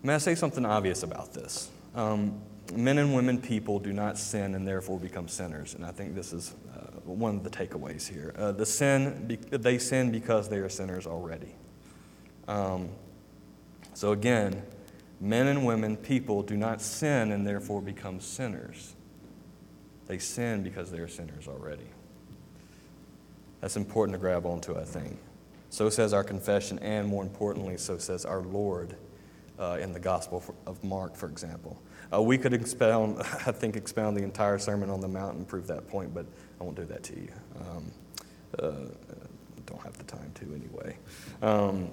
May 0.04 0.14
I 0.14 0.18
say 0.20 0.36
something 0.36 0.66
obvious 0.66 1.04
about 1.04 1.34
this? 1.34 1.70
Um, 1.96 2.40
men 2.74 3.00
and 3.00 3.14
women, 3.14 3.42
people 3.42 3.80
do 3.80 3.92
not 3.92 4.18
sin 4.18 4.54
and 4.54 4.68
therefore 4.68 5.00
become 5.00 5.28
sinners, 5.28 5.74
and 5.74 5.84
I 5.84 5.92
think 5.92 6.14
this 6.14 6.32
is 6.32 6.56
uh, 6.74 7.00
one 7.04 7.38
of 7.38 7.44
the 7.44 7.50
takeaways 7.50 8.08
here. 8.08 8.34
Uh, 8.38 8.52
the 8.52 8.66
sin, 8.66 9.40
they 9.50 9.80
sin 9.80 10.12
because 10.12 10.48
they 10.50 10.58
are 10.58 10.70
sinners 10.70 11.08
already. 11.08 11.56
Um, 12.48 12.90
so 13.94 14.12
again, 14.12 14.64
men 15.20 15.48
and 15.48 15.66
women, 15.66 15.98
people 15.98 16.44
do 16.44 16.56
not 16.56 16.82
sin 16.82 17.32
and 17.32 17.46
therefore 17.46 17.82
become 17.82 18.20
sinners. 18.20 18.96
They 20.10 20.18
sin 20.18 20.64
because 20.64 20.92
they 20.92 20.98
are 20.98 21.08
sinners 21.08 21.48
already. 21.48 21.86
That's 23.62 23.78
important 23.78 24.16
to 24.16 24.20
grab 24.20 24.44
onto, 24.44 24.76
I 24.76 24.84
think. 24.84 25.20
So 25.70 25.88
says 25.92 26.14
our 26.14 26.24
confession, 26.24 26.80
and 26.80 27.08
more 27.08 27.22
importantly, 27.22 27.78
so 27.78 28.00
says 28.00 28.26
our 28.26 28.42
Lord 28.42 28.96
uh, 29.60 29.78
in 29.80 29.94
the 29.94 30.00
Gospel 30.00 30.44
of 30.66 30.84
Mark, 30.84 31.16
for 31.16 31.30
example. 31.30 31.80
Uh, 32.12 32.24
we 32.24 32.40
could 32.40 32.54
expound, 32.54 33.20
I 33.22 33.52
think, 33.52 33.76
expound 33.76 34.18
the 34.18 34.24
entire 34.24 34.58
Sermon 34.58 34.90
on 34.90 35.00
the 35.00 35.08
Mount 35.08 35.38
and 35.38 35.48
prove 35.48 35.68
that 35.68 35.88
point, 35.88 36.12
but 36.12 36.26
I 36.60 36.64
won't 36.64 36.76
do 36.76 36.86
that 36.86 37.04
to 37.04 37.16
you. 37.16 37.30
Um, 37.60 37.92
uh, 38.58 38.72
don't 39.68 39.82
have 39.84 39.96
the 40.00 40.06
time 40.06 40.32
to 40.34 40.46
anyway. 40.56 40.98
Um, 41.44 41.92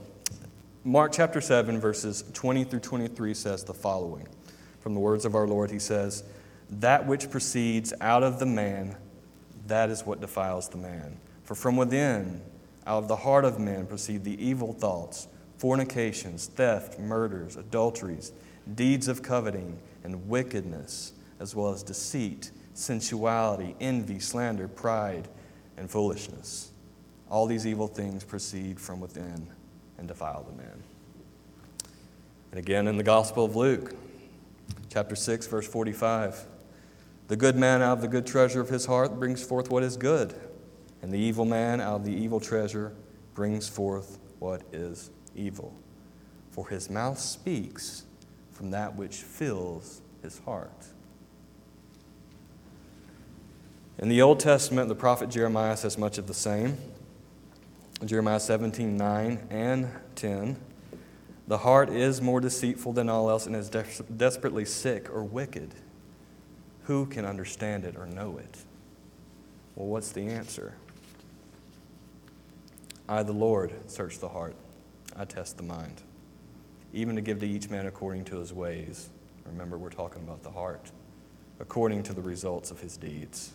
Mark 0.85 1.13
chapter 1.13 1.43
7, 1.43 1.79
verses 1.79 2.25
20 2.33 2.65
through 2.65 2.81
23 2.81 3.35
says 3.35 3.63
the 3.63 3.75
following. 3.75 4.27
From 4.81 4.95
the 4.95 5.01
words 5.01 5.27
of 5.27 5.35
our 5.35 5.47
Lord, 5.47 5.71
he 5.71 5.79
says, 5.79 6.25
that 6.71 7.07
which 7.07 7.31
proceeds 7.31 7.93
out 8.01 8.23
of 8.23 8.39
the 8.39 8.47
man, 8.47 8.97
that 9.67 9.91
is 9.91 10.05
what 10.05 10.21
defiles 10.21 10.69
the 10.69 10.79
man. 10.79 11.19
For 11.45 11.55
from 11.55 11.77
within, 11.77 12.41
out 12.87 12.99
of 13.03 13.09
the 13.09 13.17
heart 13.17 13.45
of 13.45 13.59
men, 13.59 13.87
proceed 13.87 14.25
the 14.25 14.43
evil 14.45 14.73
thoughts, 14.73 15.29
fornications, 15.59 16.47
theft, 16.47 16.99
murders, 16.99 17.57
adulteries, 17.57 18.33
deeds 18.75 19.09
of 19.09 19.23
coveting, 19.23 19.79
and 20.05 20.29
wickedness, 20.29 21.13
as 21.41 21.55
well 21.55 21.73
as 21.73 21.83
deceit, 21.83 22.51
sensuality, 22.75 23.75
envy, 23.81 24.19
slander, 24.19 24.69
pride, 24.69 25.29
and 25.77 25.91
foolishness. 25.91 26.71
All 27.31 27.47
these 27.47 27.67
evil 27.67 27.89
things 27.89 28.23
proceed 28.23 28.79
from 28.79 29.01
within 29.01 29.49
and 29.99 30.07
defile 30.07 30.45
the 30.45 30.57
man. 30.57 30.83
And 32.51 32.61
again 32.61 32.87
in 32.87 32.97
the 32.97 33.03
Gospel 33.03 33.45
of 33.45 33.57
Luke, 33.57 33.95
chapter 34.89 35.17
6, 35.17 35.47
verse 35.47 35.67
45. 35.67 36.47
The 37.29 37.37
good 37.37 37.57
man 37.57 37.83
out 37.83 37.95
of 37.95 38.01
the 38.03 38.09
good 38.09 38.27
treasure 38.27 38.61
of 38.61 38.69
his 38.69 38.87
heart 38.87 39.19
brings 39.19 39.43
forth 39.43 39.71
what 39.71 39.83
is 39.83 39.97
good, 39.97 40.35
and 41.03 41.11
the 41.11 41.19
evil 41.19 41.45
man 41.45 41.81
out 41.81 41.97
of 41.97 42.05
the 42.05 42.13
evil 42.13 42.39
treasure 42.39 42.93
brings 43.35 43.69
forth 43.69 44.19
what 44.39 44.63
is 44.73 45.11
evil. 45.35 45.75
For 46.51 46.69
his 46.69 46.89
mouth 46.89 47.19
speaks 47.19 48.05
from 48.53 48.71
that 48.71 48.95
which 48.95 49.17
fills 49.17 50.01
his 50.23 50.39
heart. 50.41 50.87
In 53.99 54.09
the 54.09 54.23
Old 54.23 54.41
Testament, 54.41 54.89
the 54.89 54.95
prophet 54.95 55.29
Jeremiah 55.29 55.77
says 55.77 55.99
much 55.99 56.19
of 56.19 56.27
the 56.27 56.35
same. 56.35 56.77
Jeremiah 58.05 58.41
17, 58.41 58.97
9 58.97 59.49
and 59.51 59.91
10. 60.15 60.57
The 61.49 61.59
heart 61.59 61.89
is 61.89 62.21
more 62.21 62.41
deceitful 62.41 62.93
than 62.93 63.09
all 63.09 63.31
else 63.31 63.47
and 63.47 63.57
is 63.57 63.71
des- 63.71 64.03
desperately 64.17 64.65
sick 64.65 65.09
or 65.11 65.25
wicked. 65.25 65.75
Who 66.87 67.07
can 67.07 67.25
understand 67.25 67.85
it 67.85 67.97
or 67.97 68.07
know 68.07 68.39
it? 68.39 68.59
Well, 69.75 69.89
what's 69.89 70.13
the 70.13 70.29
answer? 70.29 70.75
I, 73.09 73.25
the 73.25 73.33
Lord, 73.33 73.73
search 73.87 74.21
the 74.21 74.29
heart. 74.29 74.55
I 75.17 75.25
test 75.25 75.57
the 75.57 75.65
mind, 75.65 76.03
even 76.93 77.17
to 77.17 77.23
give 77.23 77.41
to 77.41 77.49
each 77.49 77.71
man 77.71 77.87
according 77.87 78.25
to 78.27 78.39
his 78.39 78.53
ways. 78.53 79.09
Remember, 79.47 79.79
we're 79.79 79.91
talking 79.91 80.23
about 80.23 80.43
the 80.43 80.51
heart, 80.51 80.93
according 81.59 82.05
to 82.05 82.13
the 82.13 82.23
results 82.23 82.71
of 82.71 82.81
his 82.81 82.97
deeds. 82.97 83.53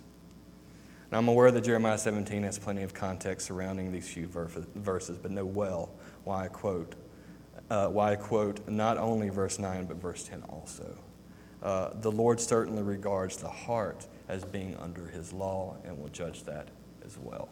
Now, 1.10 1.20
I'm 1.20 1.28
aware 1.28 1.52
that 1.52 1.62
Jeremiah 1.62 1.98
17 1.98 2.44
has 2.44 2.60
plenty 2.60 2.84
of 2.84 2.94
context 2.94 3.48
surrounding 3.48 3.94
these 3.94 4.10
few 4.10 4.28
verses, 4.28 5.18
but 5.18 5.32
know 5.32 5.46
well 5.46 5.90
why 6.26 6.46
I 6.46 6.48
quote, 6.50 6.96
uh, 7.70 7.88
why 7.88 8.14
I 8.14 8.16
quote 8.16 8.68
not 8.68 8.98
only 8.98 9.30
verse 9.30 9.58
9, 9.58 9.86
but 9.86 9.98
verse 9.98 10.24
10 10.24 10.44
also. 10.50 10.98
Uh, 11.62 11.92
the 12.02 12.12
Lord 12.12 12.40
certainly 12.40 12.82
regards 12.82 13.38
the 13.38 13.50
heart 13.50 14.08
as 14.28 14.44
being 14.44 14.76
under 14.78 15.08
his 15.08 15.32
law 15.32 15.76
and 15.84 15.98
will 16.00 16.10
judge 16.10 16.44
that 16.44 16.68
as 17.06 17.18
well. 17.18 17.50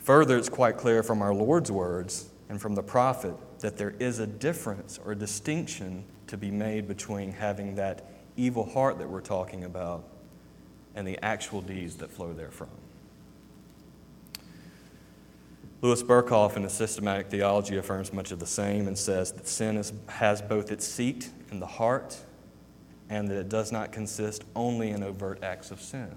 Further, 0.00 0.36
it's 0.36 0.48
quite 0.48 0.76
clear 0.76 1.02
from 1.02 1.22
our 1.22 1.32
Lord's 1.32 1.70
words 1.70 2.28
and 2.48 2.60
from 2.60 2.74
the 2.74 2.82
prophet 2.82 3.34
that 3.60 3.76
there 3.76 3.94
is 4.00 4.18
a 4.18 4.26
difference 4.26 4.98
or 5.04 5.12
a 5.12 5.16
distinction 5.16 6.04
to 6.26 6.36
be 6.36 6.50
made 6.50 6.88
between 6.88 7.30
having 7.30 7.76
that 7.76 8.04
evil 8.36 8.68
heart 8.68 8.98
that 8.98 9.08
we're 9.08 9.20
talking 9.20 9.64
about 9.64 10.04
and 10.94 11.06
the 11.06 11.22
actual 11.24 11.60
deeds 11.60 11.96
that 11.96 12.10
flow 12.10 12.32
therefrom. 12.32 12.70
Louis 15.82 16.00
Berkhof, 16.00 16.56
in 16.56 16.62
his 16.62 16.72
systematic 16.72 17.26
theology, 17.26 17.76
affirms 17.76 18.12
much 18.12 18.30
of 18.30 18.38
the 18.38 18.46
same 18.46 18.86
and 18.86 18.96
says 18.96 19.32
that 19.32 19.48
sin 19.48 19.76
is, 19.76 19.92
has 20.06 20.40
both 20.40 20.70
its 20.70 20.86
seat 20.86 21.28
in 21.50 21.58
the 21.58 21.66
heart 21.66 22.16
and 23.10 23.26
that 23.26 23.36
it 23.36 23.48
does 23.48 23.72
not 23.72 23.90
consist 23.90 24.44
only 24.54 24.90
in 24.90 25.02
overt 25.02 25.42
acts 25.42 25.72
of 25.72 25.80
sin. 25.80 26.14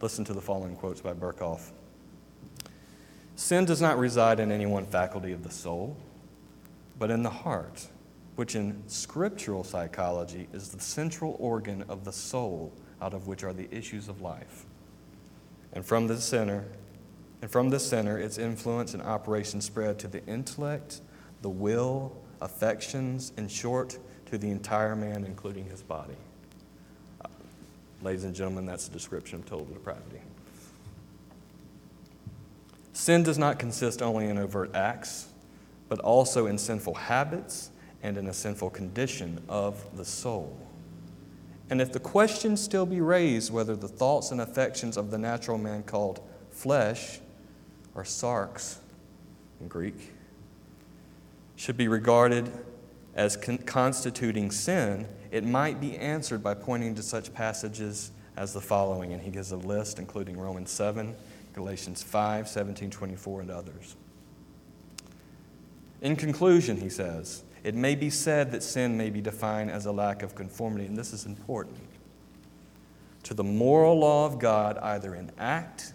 Listen 0.00 0.24
to 0.24 0.34
the 0.34 0.40
following 0.40 0.74
quotes 0.74 1.00
by 1.00 1.12
Berkhof 1.12 1.70
Sin 3.36 3.64
does 3.64 3.80
not 3.80 3.96
reside 3.96 4.40
in 4.40 4.50
any 4.50 4.66
one 4.66 4.84
faculty 4.84 5.30
of 5.30 5.44
the 5.44 5.50
soul, 5.50 5.96
but 6.98 7.12
in 7.12 7.22
the 7.22 7.30
heart, 7.30 7.86
which 8.34 8.56
in 8.56 8.82
scriptural 8.88 9.62
psychology 9.62 10.48
is 10.52 10.70
the 10.70 10.80
central 10.80 11.36
organ 11.38 11.84
of 11.88 12.04
the 12.04 12.12
soul 12.12 12.72
out 13.00 13.14
of 13.14 13.28
which 13.28 13.44
are 13.44 13.52
the 13.52 13.72
issues 13.72 14.08
of 14.08 14.20
life. 14.20 14.66
And 15.72 15.86
from 15.86 16.08
the 16.08 16.20
center, 16.20 16.64
and 17.40 17.50
from 17.50 17.70
the 17.70 17.78
center, 17.78 18.18
its 18.18 18.38
influence 18.38 18.94
and 18.94 19.02
operation 19.02 19.60
spread 19.60 19.98
to 20.00 20.08
the 20.08 20.24
intellect, 20.26 21.00
the 21.42 21.48
will, 21.48 22.16
affections, 22.40 23.32
in 23.36 23.48
short, 23.48 23.98
to 24.26 24.38
the 24.38 24.50
entire 24.50 24.96
man, 24.96 25.24
including 25.24 25.64
his 25.66 25.82
body. 25.82 26.16
Uh, 27.24 27.28
ladies 28.02 28.24
and 28.24 28.34
gentlemen, 28.34 28.66
that's 28.66 28.88
a 28.88 28.90
description 28.90 29.38
of 29.38 29.46
total 29.46 29.66
depravity. 29.66 30.20
Sin 32.92 33.22
does 33.22 33.38
not 33.38 33.60
consist 33.60 34.02
only 34.02 34.26
in 34.26 34.38
overt 34.38 34.74
acts, 34.74 35.28
but 35.88 36.00
also 36.00 36.46
in 36.46 36.58
sinful 36.58 36.94
habits 36.94 37.70
and 38.02 38.16
in 38.16 38.26
a 38.26 38.34
sinful 38.34 38.70
condition 38.70 39.40
of 39.48 39.84
the 39.96 40.04
soul. 40.04 40.58
And 41.70 41.80
if 41.80 41.92
the 41.92 42.00
question 42.00 42.56
still 42.56 42.86
be 42.86 43.00
raised 43.00 43.52
whether 43.52 43.76
the 43.76 43.88
thoughts 43.88 44.32
and 44.32 44.40
affections 44.40 44.96
of 44.96 45.10
the 45.10 45.18
natural 45.18 45.58
man 45.58 45.84
called 45.84 46.20
flesh, 46.50 47.20
or 47.94 48.04
sarx 48.04 48.76
in 49.60 49.68
Greek, 49.68 50.12
should 51.56 51.76
be 51.76 51.88
regarded 51.88 52.52
as 53.14 53.36
con- 53.36 53.58
constituting 53.58 54.50
sin, 54.50 55.06
it 55.30 55.44
might 55.44 55.80
be 55.80 55.96
answered 55.96 56.42
by 56.42 56.54
pointing 56.54 56.94
to 56.94 57.02
such 57.02 57.34
passages 57.34 58.12
as 58.36 58.52
the 58.52 58.60
following. 58.60 59.12
And 59.12 59.20
he 59.20 59.30
gives 59.30 59.50
a 59.50 59.56
list, 59.56 59.98
including 59.98 60.38
Romans 60.38 60.70
7, 60.70 61.14
Galatians 61.52 62.02
5, 62.02 62.48
17, 62.48 62.90
24, 62.90 63.40
and 63.40 63.50
others. 63.50 63.96
In 66.00 66.14
conclusion, 66.14 66.76
he 66.76 66.88
says, 66.88 67.42
it 67.64 67.74
may 67.74 67.96
be 67.96 68.08
said 68.08 68.52
that 68.52 68.62
sin 68.62 68.96
may 68.96 69.10
be 69.10 69.20
defined 69.20 69.70
as 69.70 69.84
a 69.84 69.92
lack 69.92 70.22
of 70.22 70.36
conformity, 70.36 70.86
and 70.86 70.96
this 70.96 71.12
is 71.12 71.26
important, 71.26 71.76
to 73.24 73.34
the 73.34 73.42
moral 73.42 73.98
law 73.98 74.26
of 74.26 74.38
God, 74.38 74.78
either 74.78 75.16
in 75.16 75.32
act, 75.38 75.92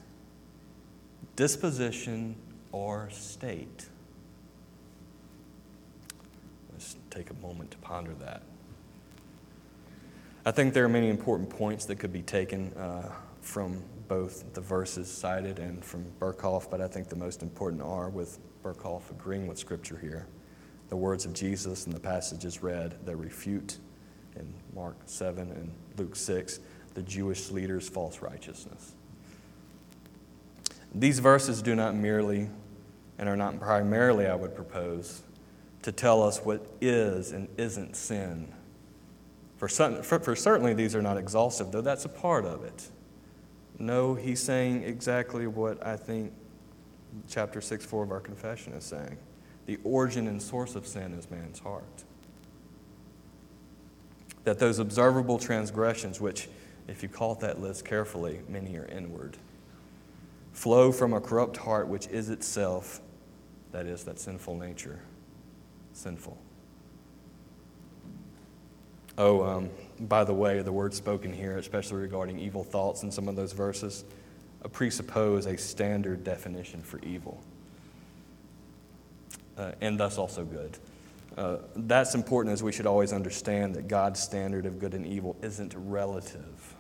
disposition, 1.35 2.35
or 2.71 3.09
state. 3.11 3.87
Let's 6.71 6.95
take 7.09 7.29
a 7.29 7.35
moment 7.35 7.71
to 7.71 7.77
ponder 7.77 8.13
that. 8.15 8.43
I 10.45 10.51
think 10.51 10.73
there 10.73 10.83
are 10.83 10.89
many 10.89 11.09
important 11.09 11.49
points 11.49 11.85
that 11.85 11.97
could 11.97 12.11
be 12.11 12.21
taken 12.21 12.73
uh, 12.73 13.11
from 13.41 13.81
both 14.07 14.53
the 14.53 14.61
verses 14.61 15.09
cited 15.09 15.59
and 15.59 15.83
from 15.83 16.05
Berkhof, 16.19 16.69
but 16.69 16.81
I 16.81 16.87
think 16.87 17.07
the 17.07 17.15
most 17.15 17.41
important 17.41 17.81
are 17.81 18.09
with 18.09 18.39
Berkhof 18.63 19.09
agreeing 19.11 19.47
with 19.47 19.57
Scripture 19.57 19.97
here. 19.97 20.27
The 20.89 20.97
words 20.97 21.25
of 21.25 21.33
Jesus 21.33 21.85
and 21.85 21.95
the 21.95 21.99
passages 21.99 22.61
read 22.61 22.97
that 23.05 23.15
refute 23.15 23.77
in 24.35 24.53
Mark 24.75 24.97
7 25.05 25.49
and 25.51 25.71
Luke 25.97 26.15
6 26.15 26.59
the 26.93 27.01
Jewish 27.01 27.49
leaders' 27.49 27.89
false 27.89 28.21
righteousness. 28.21 28.93
These 30.95 31.19
verses 31.19 31.61
do 31.61 31.75
not 31.75 31.95
merely 31.95 32.49
and 33.17 33.29
are 33.29 33.37
not 33.37 33.59
primarily, 33.59 34.27
I 34.27 34.35
would 34.35 34.55
propose, 34.55 35.21
to 35.83 35.91
tell 35.91 36.23
us 36.23 36.39
what 36.39 36.65
is 36.81 37.31
and 37.31 37.47
isn't 37.57 37.95
sin. 37.95 38.51
For, 39.57 39.67
some, 39.67 40.01
for, 40.01 40.19
for 40.19 40.35
certainly, 40.35 40.73
these 40.73 40.95
are 40.95 41.01
not 41.01 41.17
exhaustive, 41.17 41.71
though 41.71 41.81
that's 41.81 42.05
a 42.05 42.09
part 42.09 42.45
of 42.45 42.63
it. 42.63 42.89
No, 43.79 44.13
he's 44.13 44.41
saying 44.41 44.83
exactly 44.83 45.47
what 45.47 45.85
I 45.85 45.95
think 45.95 46.33
chapter 47.27 47.61
6 47.61 47.85
4 47.85 48.03
of 48.03 48.11
our 48.11 48.19
confession 48.19 48.73
is 48.73 48.83
saying. 48.83 49.17
The 49.65 49.79
origin 49.83 50.27
and 50.27 50.41
source 50.41 50.75
of 50.75 50.85
sin 50.85 51.13
is 51.13 51.29
man's 51.31 51.59
heart. 51.59 52.03
That 54.43 54.59
those 54.59 54.79
observable 54.79 55.39
transgressions, 55.39 56.19
which, 56.19 56.49
if 56.87 57.01
you 57.01 57.09
call 57.09 57.35
that 57.35 57.61
list 57.61 57.85
carefully, 57.85 58.41
many 58.49 58.75
are 58.75 58.85
inward, 58.85 59.37
flow 60.53 60.91
from 60.91 61.13
a 61.13 61.19
corrupt 61.19 61.57
heart 61.57 61.87
which 61.87 62.07
is 62.07 62.29
itself, 62.29 63.01
that 63.71 63.85
is, 63.85 64.03
that 64.05 64.19
sinful 64.19 64.55
nature, 64.55 64.99
sinful. 65.91 66.37
Oh, 69.17 69.43
um, 69.43 69.69
by 69.99 70.23
the 70.23 70.33
way, 70.33 70.61
the 70.61 70.71
words 70.71 70.97
spoken 70.97 71.33
here, 71.33 71.57
especially 71.57 72.01
regarding 72.01 72.39
evil 72.39 72.63
thoughts 72.63 73.03
in 73.03 73.11
some 73.11 73.27
of 73.27 73.35
those 73.35 73.51
verses, 73.51 74.05
presuppose 74.71 75.45
a 75.45 75.57
standard 75.57 76.23
definition 76.23 76.81
for 76.81 76.99
evil, 77.03 77.43
uh, 79.57 79.73
and 79.81 79.99
thus 79.99 80.17
also 80.17 80.45
good. 80.45 80.77
Uh, 81.37 81.57
that's 81.75 82.15
important 82.15 82.53
as 82.53 82.63
we 82.63 82.71
should 82.71 82.85
always 82.85 83.11
understand 83.11 83.75
that 83.75 83.87
God's 83.87 84.19
standard 84.19 84.65
of 84.65 84.79
good 84.79 84.93
and 84.93 85.05
evil 85.05 85.35
isn't 85.41 85.73
relative. 85.75 86.72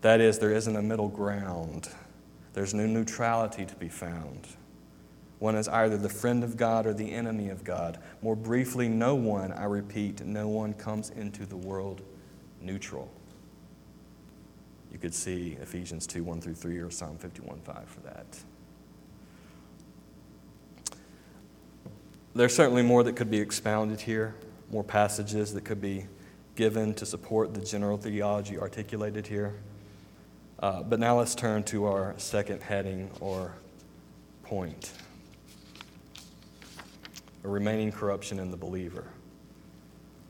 That 0.00 0.20
is, 0.20 0.38
there 0.38 0.52
isn't 0.52 0.76
a 0.76 0.82
middle 0.82 1.08
ground, 1.08 1.88
there's 2.52 2.74
no 2.74 2.86
neutrality 2.86 3.66
to 3.66 3.74
be 3.76 3.88
found. 3.88 4.46
One 5.38 5.54
is 5.54 5.68
either 5.68 5.96
the 5.96 6.08
friend 6.08 6.42
of 6.42 6.56
God 6.56 6.86
or 6.86 6.92
the 6.92 7.12
enemy 7.12 7.48
of 7.48 7.62
God. 7.62 7.98
More 8.22 8.34
briefly, 8.34 8.88
no 8.88 9.14
one, 9.14 9.52
I 9.52 9.64
repeat, 9.64 10.24
no 10.24 10.48
one 10.48 10.74
comes 10.74 11.10
into 11.10 11.46
the 11.46 11.56
world 11.56 12.02
neutral. 12.60 13.08
You 14.90 14.98
could 14.98 15.14
see 15.14 15.56
Ephesians 15.60 16.06
2 16.06 16.24
1 16.24 16.40
through 16.40 16.54
3 16.54 16.78
or 16.78 16.90
Psalm 16.90 17.18
51 17.18 17.60
5 17.60 17.88
for 17.88 18.00
that. 18.00 18.26
There's 22.34 22.54
certainly 22.54 22.82
more 22.82 23.02
that 23.04 23.14
could 23.14 23.30
be 23.30 23.38
expounded 23.38 24.00
here, 24.00 24.34
more 24.70 24.84
passages 24.84 25.52
that 25.54 25.64
could 25.64 25.80
be 25.80 26.06
given 26.54 26.94
to 26.94 27.06
support 27.06 27.54
the 27.54 27.60
general 27.60 27.96
theology 27.96 28.58
articulated 28.58 29.26
here. 29.26 29.54
Uh, 30.60 30.82
but 30.82 30.98
now 30.98 31.18
let's 31.18 31.34
turn 31.34 31.62
to 31.62 31.86
our 31.86 32.14
second 32.16 32.62
heading 32.62 33.10
or 33.20 33.54
point 34.42 34.92
a 37.44 37.48
remaining 37.48 37.92
corruption 37.92 38.38
in 38.38 38.50
the 38.50 38.56
believer. 38.56 39.04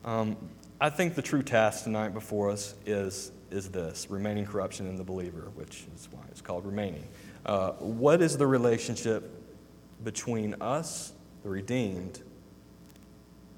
Um, 0.05 0.37
I 0.81 0.91
think 0.91 1.14
the 1.14 1.23
true 1.23 1.43
task 1.43 1.85
tonight 1.85 2.14
before 2.14 2.51
us 2.51 2.75
is 2.87 3.33
is 3.51 3.71
this 3.71 4.11
remaining 4.11 4.45
corruption 4.45 4.87
in 4.87 4.97
the 4.97 5.05
believer, 5.05 5.51
which 5.55 5.87
is 5.95 6.09
why 6.11 6.21
it's 6.31 6.43
called 6.43 6.67
remaining. 6.67 7.05
Uh, 7.47 7.73
what 7.79 8.21
is 8.21 8.37
the 8.37 8.47
relationship 8.47 9.31
between 10.05 10.55
us, 10.61 11.12
the 11.43 11.49
redeemed, 11.49 12.21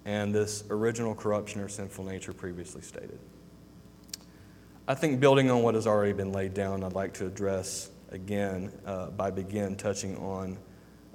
and 0.04 0.32
this 0.32 0.62
original 0.70 1.14
corruption 1.14 1.60
or 1.60 1.68
sinful 1.68 2.04
nature 2.04 2.32
previously 2.32 2.82
stated? 2.82 3.18
I 4.90 4.94
think 4.94 5.20
building 5.20 5.52
on 5.52 5.62
what 5.62 5.76
has 5.76 5.86
already 5.86 6.12
been 6.12 6.32
laid 6.32 6.52
down, 6.52 6.82
I'd 6.82 6.94
like 6.94 7.14
to 7.14 7.26
address 7.28 7.90
again 8.10 8.72
uh, 8.84 9.10
by 9.10 9.30
begin 9.30 9.76
touching 9.76 10.16
on 10.16 10.58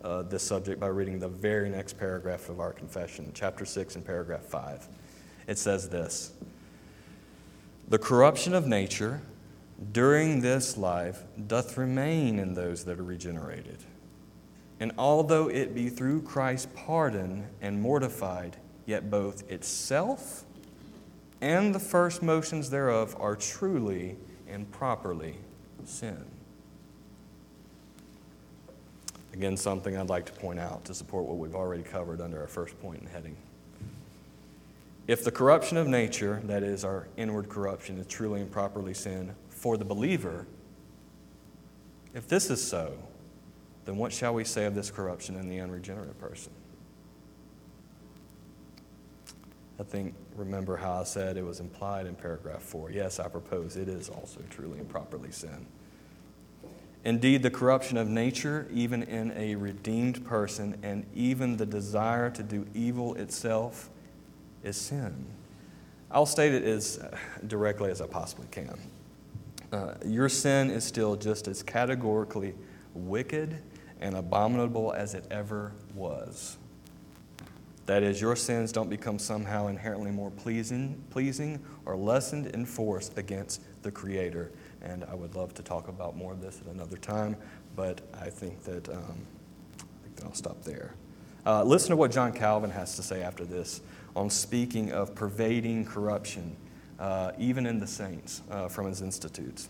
uh, 0.01 0.21
this 0.21 0.43
subject 0.43 0.79
by 0.79 0.87
reading 0.87 1.19
the 1.19 1.27
very 1.27 1.69
next 1.69 1.97
paragraph 1.97 2.47
of 2.47 2.61
our 2.61 2.71
confession, 2.71 3.29
chapter 3.33 3.65
6 3.65 3.97
and 3.97 4.05
paragraph 4.05 4.43
5. 4.43 4.87
It 5.47 5.57
says 5.57 5.89
this. 5.89 6.31
The 7.89 7.97
corruption 7.97 8.53
of 8.53 8.65
nature 8.65 9.19
during 9.91 10.39
this 10.39 10.77
life 10.77 11.23
doth 11.45 11.77
remain 11.77 12.39
in 12.39 12.53
those 12.53 12.85
that 12.85 12.97
are 12.97 13.03
regenerated. 13.03 13.83
And 14.79 14.93
although 14.97 15.49
it 15.49 15.75
be 15.75 15.89
through 15.89 16.21
Christ's 16.21 16.69
pardon 16.75 17.49
and 17.59 17.81
mortified, 17.81 18.55
yet 18.85 19.09
both 19.09 19.51
itself 19.51 20.45
and 21.45 21.75
the 21.75 21.79
first 21.79 22.23
motions 22.23 22.71
thereof 22.71 23.15
are 23.19 23.35
truly 23.35 24.17
and 24.49 24.69
properly 24.71 25.35
sin. 25.83 26.25
Again, 29.31 29.55
something 29.55 29.95
I'd 29.95 30.09
like 30.09 30.25
to 30.25 30.31
point 30.31 30.59
out 30.59 30.85
to 30.85 30.95
support 30.95 31.25
what 31.25 31.37
we've 31.37 31.53
already 31.53 31.83
covered 31.83 32.19
under 32.19 32.41
our 32.41 32.47
first 32.47 32.81
point 32.81 33.01
and 33.01 33.09
heading. 33.09 33.37
If 35.05 35.23
the 35.23 35.29
corruption 35.29 35.77
of 35.77 35.87
nature, 35.87 36.41
that 36.45 36.63
is, 36.63 36.83
our 36.83 37.07
inward 37.15 37.47
corruption, 37.47 37.99
is 37.99 38.07
truly 38.07 38.41
and 38.41 38.51
properly 38.51 38.95
sin 38.95 39.35
for 39.49 39.77
the 39.77 39.85
believer, 39.85 40.47
if 42.15 42.27
this 42.27 42.49
is 42.49 42.65
so, 42.65 42.97
then 43.83 43.97
what 43.97 44.11
shall 44.11 44.33
we 44.33 44.45
say 44.45 44.65
of 44.65 44.73
this 44.73 44.89
corruption 44.89 45.35
in 45.35 45.47
the 45.47 45.59
unregenerate 45.59 46.19
person? 46.19 46.51
I 49.79 49.83
think, 49.83 50.15
remember 50.35 50.77
how 50.77 51.01
I 51.01 51.03
said 51.03 51.37
it 51.37 51.45
was 51.45 51.59
implied 51.59 52.05
in 52.05 52.15
paragraph 52.15 52.61
4. 52.61 52.91
Yes, 52.91 53.19
I 53.19 53.27
propose 53.27 53.77
it 53.77 53.87
is 53.87 54.09
also 54.09 54.41
truly 54.49 54.79
and 54.79 54.89
properly 54.89 55.31
sin. 55.31 55.65
Indeed, 57.03 57.43
the 57.43 57.51
corruption 57.51 57.97
of 57.97 58.07
nature, 58.07 58.67
even 58.73 59.03
in 59.03 59.31
a 59.37 59.55
redeemed 59.55 60.25
person, 60.25 60.77
and 60.81 61.05
even 61.13 61.55
the 61.55 61.65
desire 61.65 62.31
to 62.31 62.41
do 62.41 62.65
evil 62.73 63.13
itself, 63.15 63.89
is 64.63 64.75
sin. 64.75 65.25
I'll 66.09 66.25
state 66.25 66.53
it 66.53 66.63
as 66.63 66.99
directly 67.45 67.91
as 67.91 68.01
I 68.01 68.07
possibly 68.07 68.47
can. 68.49 68.79
Uh, 69.71 69.93
your 70.05 70.29
sin 70.29 70.71
is 70.71 70.83
still 70.83 71.15
just 71.15 71.47
as 71.47 71.61
categorically 71.61 72.55
wicked 72.93 73.61
and 74.01 74.15
abominable 74.15 74.93
as 74.93 75.13
it 75.13 75.25
ever 75.29 75.73
was. 75.93 76.57
That 77.85 78.01
is, 78.01 78.19
your 78.19 78.35
sins 78.35 78.71
don't 78.71 78.89
become 78.89 79.19
somehow 79.19 79.67
inherently 79.67 80.09
more 80.09 80.31
pleasing, 80.31 81.03
pleasing 81.11 81.63
or 81.85 81.95
lessened 81.95 82.47
in 82.47 82.65
force 82.65 83.11
against 83.15 83.61
the 83.83 83.91
Creator. 83.91 84.51
And 84.81 85.03
I 85.03 85.13
would 85.13 85.35
love 85.35 85.53
to 85.55 85.63
talk 85.63 85.87
about 85.87 86.17
more 86.17 86.31
of 86.33 86.41
this 86.41 86.59
at 86.61 86.73
another 86.73 86.97
time, 86.97 87.37
but 87.75 88.01
I 88.19 88.29
think 88.29 88.63
that, 88.63 88.89
um, 88.89 89.27
I 89.77 90.03
think 90.03 90.15
that 90.15 90.25
I'll 90.25 90.33
stop 90.33 90.63
there. 90.63 90.95
Uh, 91.45 91.63
listen 91.63 91.91
to 91.91 91.95
what 91.95 92.11
John 92.11 92.33
Calvin 92.33 92.71
has 92.71 92.95
to 92.95 93.03
say 93.03 93.21
after 93.21 93.45
this 93.45 93.81
on 94.15 94.31
speaking 94.31 94.91
of 94.91 95.13
pervading 95.13 95.85
corruption, 95.85 96.55
uh, 96.99 97.33
even 97.37 97.67
in 97.67 97.77
the 97.77 97.85
saints, 97.85 98.41
uh, 98.49 98.67
from 98.67 98.87
his 98.87 99.01
institutes. 99.01 99.69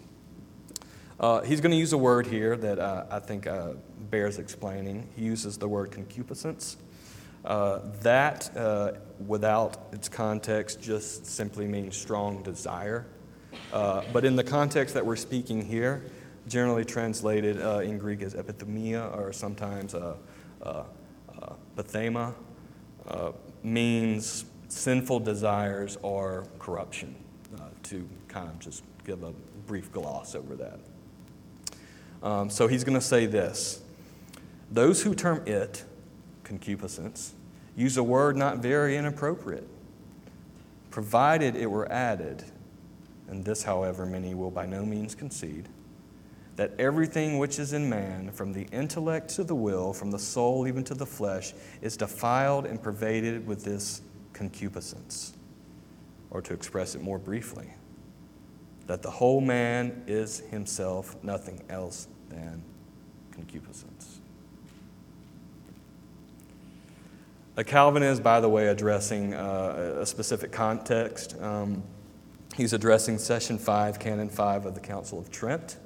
Uh, 1.20 1.42
he's 1.42 1.60
going 1.60 1.72
to 1.72 1.78
use 1.78 1.92
a 1.92 1.98
word 1.98 2.28
here 2.28 2.56
that 2.56 2.80
uh, 2.80 3.06
I 3.10 3.20
think 3.20 3.48
uh, 3.48 3.74
bears 4.10 4.38
explaining. 4.38 5.10
He 5.16 5.24
uses 5.24 5.58
the 5.58 5.68
word 5.68 5.92
concupiscence. 5.92 6.78
Uh, 7.46 7.80
that, 8.02 8.50
uh, 8.58 8.94
without 9.28 9.78
its 9.92 10.10
context, 10.10 10.82
just 10.82 11.28
simply 11.28 11.68
means 11.68 11.96
strong 11.96 12.42
desire. 12.42 13.06
Uh, 13.72 14.02
but 14.12 14.26
in 14.26 14.36
the 14.36 14.44
context 14.44 14.96
that 14.96 15.06
we're 15.06 15.16
speaking 15.16 15.64
here, 15.64 16.04
generally 16.48 16.84
translated 16.84 17.62
uh, 17.62 17.80
in 17.80 18.00
Greek 18.00 18.24
as 18.24 18.34
epithumia 18.34 19.16
or 19.16 19.32
sometimes 19.32 19.94
uh, 19.94 20.16
uh, 20.64 20.84
pathema, 21.78 22.34
means 23.64 24.46
sinful 24.68 25.20
desires 25.20 25.98
or 26.02 26.46
corruption, 26.58 27.16
to 27.84 28.08
kind 28.28 28.50
of 28.50 28.60
just 28.60 28.84
give 29.06 29.24
a 29.24 29.32
brief 29.68 29.92
gloss 29.92 30.34
over 30.34 30.56
that. 30.56 30.80
Um, 32.24 32.50
so 32.50 32.68
he's 32.68 32.84
going 32.84 32.98
to 32.98 33.06
say 33.06 33.28
this 33.28 33.82
Those 34.72 35.04
who 35.04 35.14
term 35.14 35.44
it 35.46 35.84
concupiscence 36.44 37.35
use 37.76 37.98
a 37.98 38.04
word 38.04 38.38
not 38.38 38.60
very 38.60 38.98
inappropriate, 38.98 39.68
provided 40.92 41.56
it 41.56 41.70
were 41.70 41.92
added, 41.92 42.44
and 43.28 43.44
this, 43.44 43.64
however, 43.64 44.06
many 44.06 44.34
will 44.34 44.52
by 44.52 44.66
no 44.66 44.86
means 44.86 45.16
concede, 45.16 45.68
that 46.56 46.72
everything 46.80 47.38
which 47.38 47.60
is 47.60 47.74
in 47.74 47.90
man, 47.90 48.32
from 48.32 48.54
the 48.54 48.64
intellect 48.72 49.30
to 49.30 49.44
the 49.44 49.56
will, 49.56 49.92
from 49.94 50.12
the 50.12 50.20
soul 50.20 50.68
even 50.68 50.84
to 50.86 50.94
the 50.94 51.06
flesh, 51.06 51.54
is 51.82 51.98
defiled 51.98 52.66
and 52.66 52.82
pervaded 52.82 53.46
with 53.46 53.64
this 53.66 54.02
concupiscence. 54.32 55.34
Or 56.32 56.42
to 56.42 56.54
express 56.54 56.96
it 56.96 57.02
more 57.02 57.20
briefly, 57.20 57.70
that 58.88 59.02
the 59.02 59.10
whole 59.10 59.42
man 59.42 60.04
is 60.08 60.40
himself 60.52 61.16
nothing 61.24 61.62
else 61.70 62.08
than 62.30 62.64
concupiscence. 63.32 64.20
A 67.45 67.45
Calvin 67.64 68.04
is, 68.04 68.20
by 68.20 68.42
the 68.42 68.50
way, 68.50 68.68
addressing 68.68 69.34
uh, 69.34 70.00
a 70.02 70.06
specific 70.06 70.52
context. 70.52 71.40
Um, 71.42 71.84
he's 72.56 72.74
addressing 72.74 73.18
Session 73.18 73.58
5, 73.58 73.98
Canon 73.98 74.28
5 74.28 74.66
of 74.66 74.74
the 74.76 74.82
Council 74.82 75.18
of 75.18 75.32
Trent, 75.32 75.78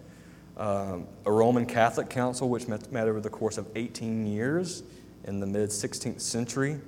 um, 0.58 1.06
a 1.26 1.32
Roman 1.32 1.68
Catholic 1.68 2.10
council 2.10 2.50
which 2.50 2.68
met, 2.68 2.92
met, 2.92 3.08
over 3.08 3.22
the 3.22 3.30
course 3.30 3.60
of 3.60 3.68
18 3.76 4.26
years 4.26 4.82
in 5.26 5.40
the 5.40 5.46
mid 5.46 5.70
16th 5.70 6.22
century. 6.22 6.80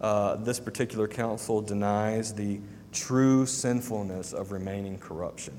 Uh, 0.00 0.34
this 0.36 0.58
particular 0.58 1.06
council 1.06 1.60
denies 1.60 2.34
the 2.34 2.60
true 2.92 3.46
sinfulness 3.46 4.32
of 4.32 4.50
remaining 4.50 4.98
corruption 4.98 5.54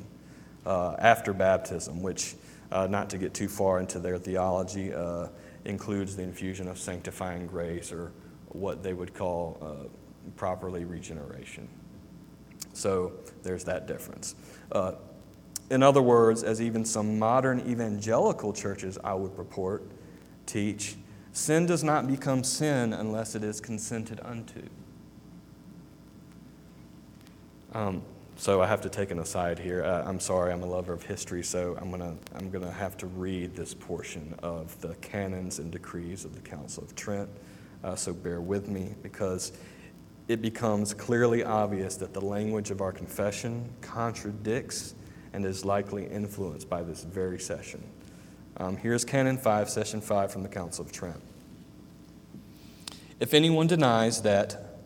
uh, 0.66 0.96
after 1.00 1.34
baptism, 1.34 2.02
which, 2.02 2.36
uh, 2.72 2.88
not 2.88 3.10
to 3.10 3.18
get 3.18 3.34
too 3.34 3.48
far 3.48 3.80
into 3.80 4.00
their 4.00 4.18
theology, 4.18 4.94
uh, 4.94 5.28
includes 5.64 6.16
the 6.16 6.24
infusion 6.24 6.68
of 6.68 6.78
sanctifying 6.78 7.48
grace 7.48 7.92
or 7.92 8.12
what 8.56 8.84
they 8.84 8.94
would 8.94 9.14
call 9.14 9.58
uh, 9.62 9.88
properly 10.36 10.86
regeneration. 10.86 11.68
So 12.74 13.14
there's 13.44 13.64
that 13.66 13.88
difference. 13.88 14.36
Uh, 14.72 14.94
in 15.70 15.82
other 15.82 16.02
words, 16.02 16.44
as 16.44 16.62
even 16.62 16.86
some 16.86 17.18
modern 17.18 17.60
evangelical 17.62 18.54
churches, 18.54 18.98
I 19.04 19.14
would 19.14 19.36
purport, 19.36 19.84
teach, 20.46 20.96
sin 21.32 21.66
does 21.66 21.84
not 21.84 22.08
become 22.08 22.44
sin 22.44 22.94
unless 22.94 23.36
it 23.36 23.44
is 23.44 23.60
consented 23.60 24.20
unto. 24.24 24.62
Um, 27.74 28.04
so 28.38 28.62
I 28.62 28.68
have 28.68 28.82
to 28.82 28.90
take 28.90 29.12
an 29.12 29.20
aside 29.20 29.60
here. 29.60 29.84
Uh, 29.84 30.04
I'm 30.06 30.20
sorry, 30.20 30.52
I'm 30.52 30.62
a 30.62 30.68
lover 30.68 30.94
of 30.94 31.04
history, 31.04 31.44
so 31.44 31.78
I'm 31.82 31.90
going 31.90 32.02
to 32.02 32.16
I'm 32.36 32.50
gonna 32.50 32.72
have 32.72 32.98
to 32.98 33.08
read 33.08 33.56
this 33.56 33.74
portion 33.74 34.36
of 34.44 34.80
the 34.82 34.96
canons 34.96 35.60
and 35.60 35.72
decrees 35.72 36.26
of 36.26 36.36
the 36.36 36.42
Council 36.42 36.84
of 36.84 36.96
Trent. 36.96 37.30
Uh, 37.84 37.96
so 37.96 38.14
bear 38.14 38.42
with 38.42 38.68
me 38.68 38.96
because 39.04 39.52
it 40.28 40.42
becomes 40.42 40.94
clearly 40.94 41.44
obvious 41.44 41.98
that 41.98 42.14
the 42.14 42.22
language 42.22 42.72
of 42.72 42.82
our 42.82 42.92
confession 42.92 43.70
contradicts 43.82 44.96
and 45.34 45.46
is 45.46 45.66
likely 45.66 46.06
influenced 46.06 46.70
by 46.70 46.82
this 46.82 47.04
very 47.04 47.40
session. 47.40 47.84
Um, 48.58 48.78
here's 48.78 49.04
Canon 49.04 49.38
5, 49.38 49.70
Session 49.70 50.02
5 50.02 50.32
from 50.32 50.44
the 50.44 50.50
Council 50.50 50.86
of 50.86 50.92
Trent. 50.92 51.22
If 53.20 53.34
anyone 53.34 53.68
denies 53.68 54.22
that 54.22 54.78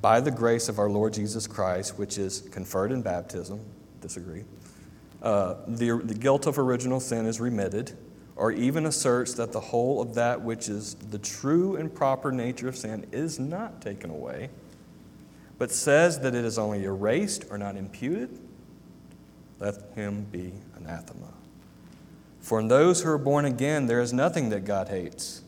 by 0.00 0.20
the 0.20 0.30
grace 0.30 0.68
of 0.68 0.78
our 0.78 0.90
Lord 0.90 1.12
Jesus 1.12 1.46
Christ, 1.46 1.98
which 1.98 2.18
is 2.18 2.40
conferred 2.50 2.92
in 2.92 3.02
baptism, 3.02 3.60
disagree, 4.00 4.44
uh, 5.22 5.54
the, 5.68 6.00
the 6.02 6.14
guilt 6.14 6.46
of 6.46 6.58
original 6.58 6.98
sin 6.98 7.26
is 7.26 7.40
remitted, 7.40 7.96
or 8.36 8.52
even 8.52 8.86
asserts 8.86 9.34
that 9.34 9.52
the 9.52 9.60
whole 9.60 10.00
of 10.00 10.14
that 10.14 10.40
which 10.40 10.68
is 10.68 10.94
the 10.94 11.18
true 11.18 11.76
and 11.76 11.94
proper 11.94 12.32
nature 12.32 12.68
of 12.68 12.76
sin 12.76 13.06
is 13.12 13.38
not 13.38 13.80
taken 13.82 14.10
away, 14.10 14.48
but 15.58 15.70
says 15.70 16.20
that 16.20 16.34
it 16.34 16.44
is 16.44 16.58
only 16.58 16.84
erased 16.84 17.44
or 17.50 17.58
not 17.58 17.76
imputed, 17.76 18.38
let 19.58 19.76
him 19.94 20.26
be 20.32 20.52
anathema. 20.76 21.32
For 22.40 22.58
in 22.58 22.68
those 22.68 23.02
who 23.02 23.10
are 23.10 23.18
born 23.18 23.44
again, 23.44 23.86
there 23.86 24.00
is 24.00 24.12
nothing 24.12 24.48
that 24.48 24.64
God 24.64 24.88
hates. 24.88 25.42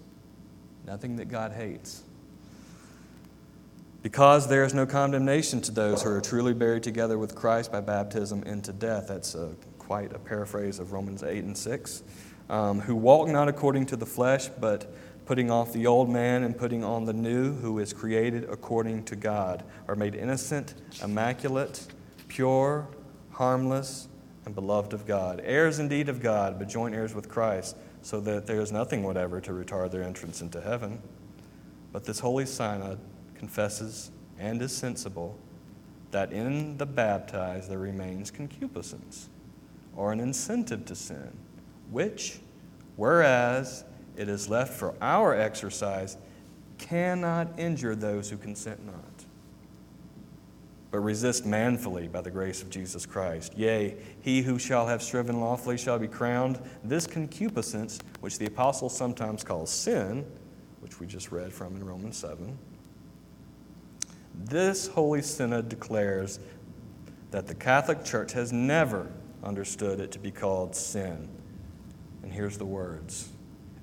Nothing 0.86 1.16
that 1.16 1.24
God 1.24 1.52
hates. 1.52 2.02
Because 4.02 4.46
there 4.48 4.64
is 4.64 4.74
no 4.74 4.86
condemnation 4.86 5.60
to 5.62 5.72
those 5.72 6.02
who 6.02 6.10
are 6.10 6.20
truly 6.20 6.52
buried 6.52 6.82
together 6.82 7.18
with 7.18 7.34
Christ 7.34 7.72
by 7.72 7.80
baptism 7.80 8.42
into 8.44 8.72
death. 8.72 9.08
That's 9.08 9.34
a, 9.34 9.54
quite 9.78 10.12
a 10.12 10.18
paraphrase 10.18 10.78
of 10.78 10.92
Romans 10.92 11.22
8 11.22 11.42
and 11.42 11.56
6 11.56 12.02
um, 12.48 12.80
who 12.80 12.94
walk 12.94 13.28
not 13.28 13.48
according 13.48 13.86
to 13.86 13.96
the 13.96 14.06
flesh, 14.06 14.48
but 14.48 14.92
putting 15.26 15.50
off 15.50 15.72
the 15.72 15.86
old 15.86 16.10
man 16.10 16.42
and 16.42 16.56
putting 16.56 16.84
on 16.84 17.04
the 17.04 17.12
new, 17.12 17.54
who 17.54 17.78
is 17.78 17.92
created 17.92 18.44
according 18.50 19.04
to 19.04 19.16
God, 19.16 19.62
are 19.88 19.96
made 19.96 20.14
innocent, 20.14 20.74
immaculate, 21.02 21.86
pure, 22.28 22.86
harmless, 23.32 24.08
and 24.44 24.54
beloved 24.54 24.92
of 24.92 25.06
God. 25.06 25.40
Heirs 25.44 25.78
indeed 25.78 26.08
of 26.08 26.20
God, 26.20 26.58
but 26.58 26.68
joint 26.68 26.94
heirs 26.94 27.14
with 27.14 27.28
Christ, 27.28 27.76
so 28.02 28.20
that 28.20 28.46
there 28.46 28.60
is 28.60 28.70
nothing 28.70 29.02
whatever 29.02 29.40
to 29.40 29.52
retard 29.52 29.90
their 29.90 30.02
entrance 30.02 30.42
into 30.42 30.60
heaven. 30.60 31.00
But 31.92 32.04
this 32.04 32.20
holy 32.20 32.44
synod 32.44 32.98
confesses 33.34 34.10
and 34.38 34.60
is 34.60 34.76
sensible 34.76 35.38
that 36.10 36.32
in 36.32 36.76
the 36.76 36.86
baptized 36.86 37.70
there 37.70 37.78
remains 37.78 38.30
concupiscence, 38.30 39.28
or 39.96 40.12
an 40.12 40.20
incentive 40.20 40.84
to 40.84 40.94
sin 40.94 41.32
which, 41.90 42.38
whereas 42.96 43.84
it 44.16 44.28
is 44.28 44.48
left 44.48 44.74
for 44.74 44.94
our 45.00 45.34
exercise, 45.34 46.16
cannot 46.78 47.58
injure 47.58 47.94
those 47.94 48.30
who 48.30 48.36
consent 48.36 48.84
not, 48.84 49.24
but 50.90 51.00
resist 51.00 51.46
manfully 51.46 52.08
by 52.08 52.20
the 52.20 52.30
grace 52.30 52.62
of 52.62 52.70
Jesus 52.70 53.06
Christ. 53.06 53.56
Yea, 53.56 53.96
he 54.20 54.42
who 54.42 54.58
shall 54.58 54.86
have 54.86 55.02
striven 55.02 55.40
lawfully 55.40 55.78
shall 55.78 55.98
be 55.98 56.08
crowned. 56.08 56.60
This 56.82 57.06
concupiscence, 57.06 57.98
which 58.20 58.38
the 58.38 58.46
apostle 58.46 58.88
sometimes 58.88 59.42
calls 59.42 59.70
sin, 59.70 60.26
which 60.80 61.00
we 61.00 61.06
just 61.06 61.32
read 61.32 61.52
from 61.52 61.76
in 61.76 61.84
Romans 61.84 62.16
7, 62.16 62.56
this 64.44 64.88
Holy 64.88 65.22
Synod 65.22 65.68
declares 65.68 66.40
that 67.30 67.46
the 67.46 67.54
Catholic 67.54 68.04
Church 68.04 68.32
has 68.32 68.52
never 68.52 69.10
understood 69.42 70.00
it 70.00 70.10
to 70.12 70.18
be 70.18 70.30
called 70.30 70.74
sin 70.74 71.28
and 72.24 72.32
here's 72.32 72.56
the 72.56 72.64
words 72.64 73.28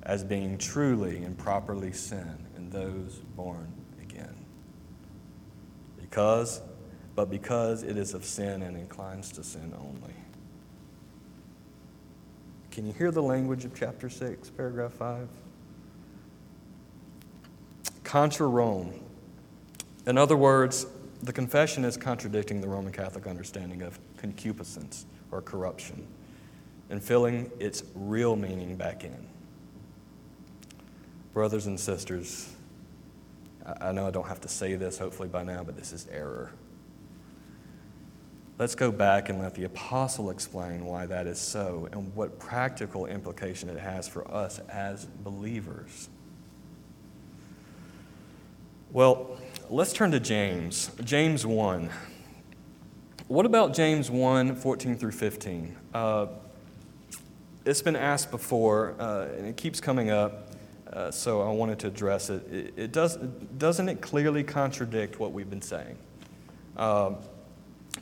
as 0.01 0.23
being 0.23 0.57
truly 0.57 1.23
and 1.23 1.37
properly 1.37 1.91
sin 1.91 2.47
in 2.57 2.71
those 2.71 3.17
born 3.35 3.71
again. 4.01 4.35
Because, 5.99 6.59
but 7.13 7.29
because 7.29 7.83
it 7.83 7.97
is 7.97 8.15
of 8.15 8.25
sin 8.25 8.63
and 8.63 8.75
inclines 8.75 9.31
to 9.33 9.43
sin 9.43 9.71
only. 9.79 10.15
Can 12.71 12.87
you 12.87 12.93
hear 12.93 13.11
the 13.11 13.21
language 13.21 13.63
of 13.63 13.75
chapter 13.75 14.09
6, 14.09 14.49
paragraph 14.49 14.93
5? 14.93 15.29
Contra 18.03 18.47
Rome. 18.47 18.91
In 20.07 20.17
other 20.17 20.35
words, 20.35 20.87
the 21.21 21.31
confession 21.31 21.85
is 21.85 21.95
contradicting 21.95 22.59
the 22.59 22.67
Roman 22.67 22.91
Catholic 22.91 23.27
understanding 23.27 23.83
of 23.83 23.99
concupiscence 24.17 25.05
or 25.29 25.43
corruption 25.43 26.07
and 26.91 27.01
filling 27.01 27.49
its 27.57 27.83
real 27.95 28.35
meaning 28.35 28.75
back 28.75 29.03
in. 29.03 29.25
Brothers 31.33 31.65
and 31.65 31.79
sisters, 31.79 32.53
I 33.79 33.93
know 33.93 34.05
I 34.05 34.11
don't 34.11 34.27
have 34.27 34.41
to 34.41 34.49
say 34.49 34.75
this 34.75 34.97
hopefully 34.97 35.29
by 35.29 35.43
now, 35.43 35.63
but 35.63 35.77
this 35.77 35.93
is 35.93 36.07
error. 36.11 36.51
Let's 38.59 38.75
go 38.75 38.91
back 38.91 39.29
and 39.29 39.39
let 39.39 39.55
the 39.55 39.63
apostle 39.63 40.29
explain 40.29 40.85
why 40.85 41.05
that 41.05 41.25
is 41.25 41.39
so 41.39 41.87
and 41.93 42.13
what 42.13 42.37
practical 42.37 43.05
implication 43.05 43.69
it 43.69 43.79
has 43.79 44.07
for 44.07 44.29
us 44.29 44.59
as 44.69 45.05
believers. 45.05 46.09
Well, 48.91 49.37
let's 49.69 49.93
turn 49.93 50.11
to 50.11 50.19
James. 50.19 50.91
James 51.03 51.45
1. 51.45 51.89
What 53.29 53.45
about 53.45 53.73
James 53.73 54.11
1 54.11 54.57
14 54.57 54.97
through 54.97 55.11
15? 55.11 55.77
Uh, 55.93 56.27
it's 57.65 57.81
been 57.81 57.95
asked 57.95 58.31
before, 58.31 58.95
uh, 58.99 59.27
and 59.37 59.45
it 59.45 59.57
keeps 59.57 59.79
coming 59.79 60.09
up. 60.09 60.49
uh, 60.93 61.09
so 61.11 61.41
I 61.41 61.51
wanted 61.51 61.79
to 61.79 61.87
address 61.87 62.29
it. 62.29 62.45
It, 62.51 62.73
it 62.75 62.91
does, 62.91 63.17
doesn't 63.57 63.87
it 63.87 64.01
clearly 64.01 64.43
contradict 64.43 65.19
what 65.19 65.31
we've 65.31 65.49
been 65.49 65.61
saying? 65.61 65.97
Um, 66.75 67.17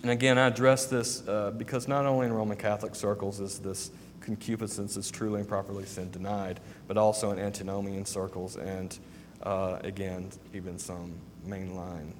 and 0.01 0.11
again, 0.11 0.37
I 0.37 0.47
address 0.47 0.85
this 0.85 1.27
uh, 1.27 1.51
because 1.51 1.87
not 1.87 2.05
only 2.05 2.27
in 2.27 2.33
Roman 2.33 2.57
Catholic 2.57 2.95
circles 2.95 3.39
is 3.39 3.59
this 3.59 3.91
concupiscence 4.21 4.97
is 4.97 5.11
truly 5.11 5.39
and 5.39 5.49
properly 5.49 5.85
sin 5.85 6.09
denied, 6.11 6.59
but 6.87 6.97
also 6.97 7.31
in 7.31 7.39
antinomian 7.39 8.05
circles 8.05 8.57
and, 8.57 8.97
uh, 9.43 9.79
again, 9.83 10.29
even 10.53 10.77
some 10.77 11.13
mainline 11.47 12.13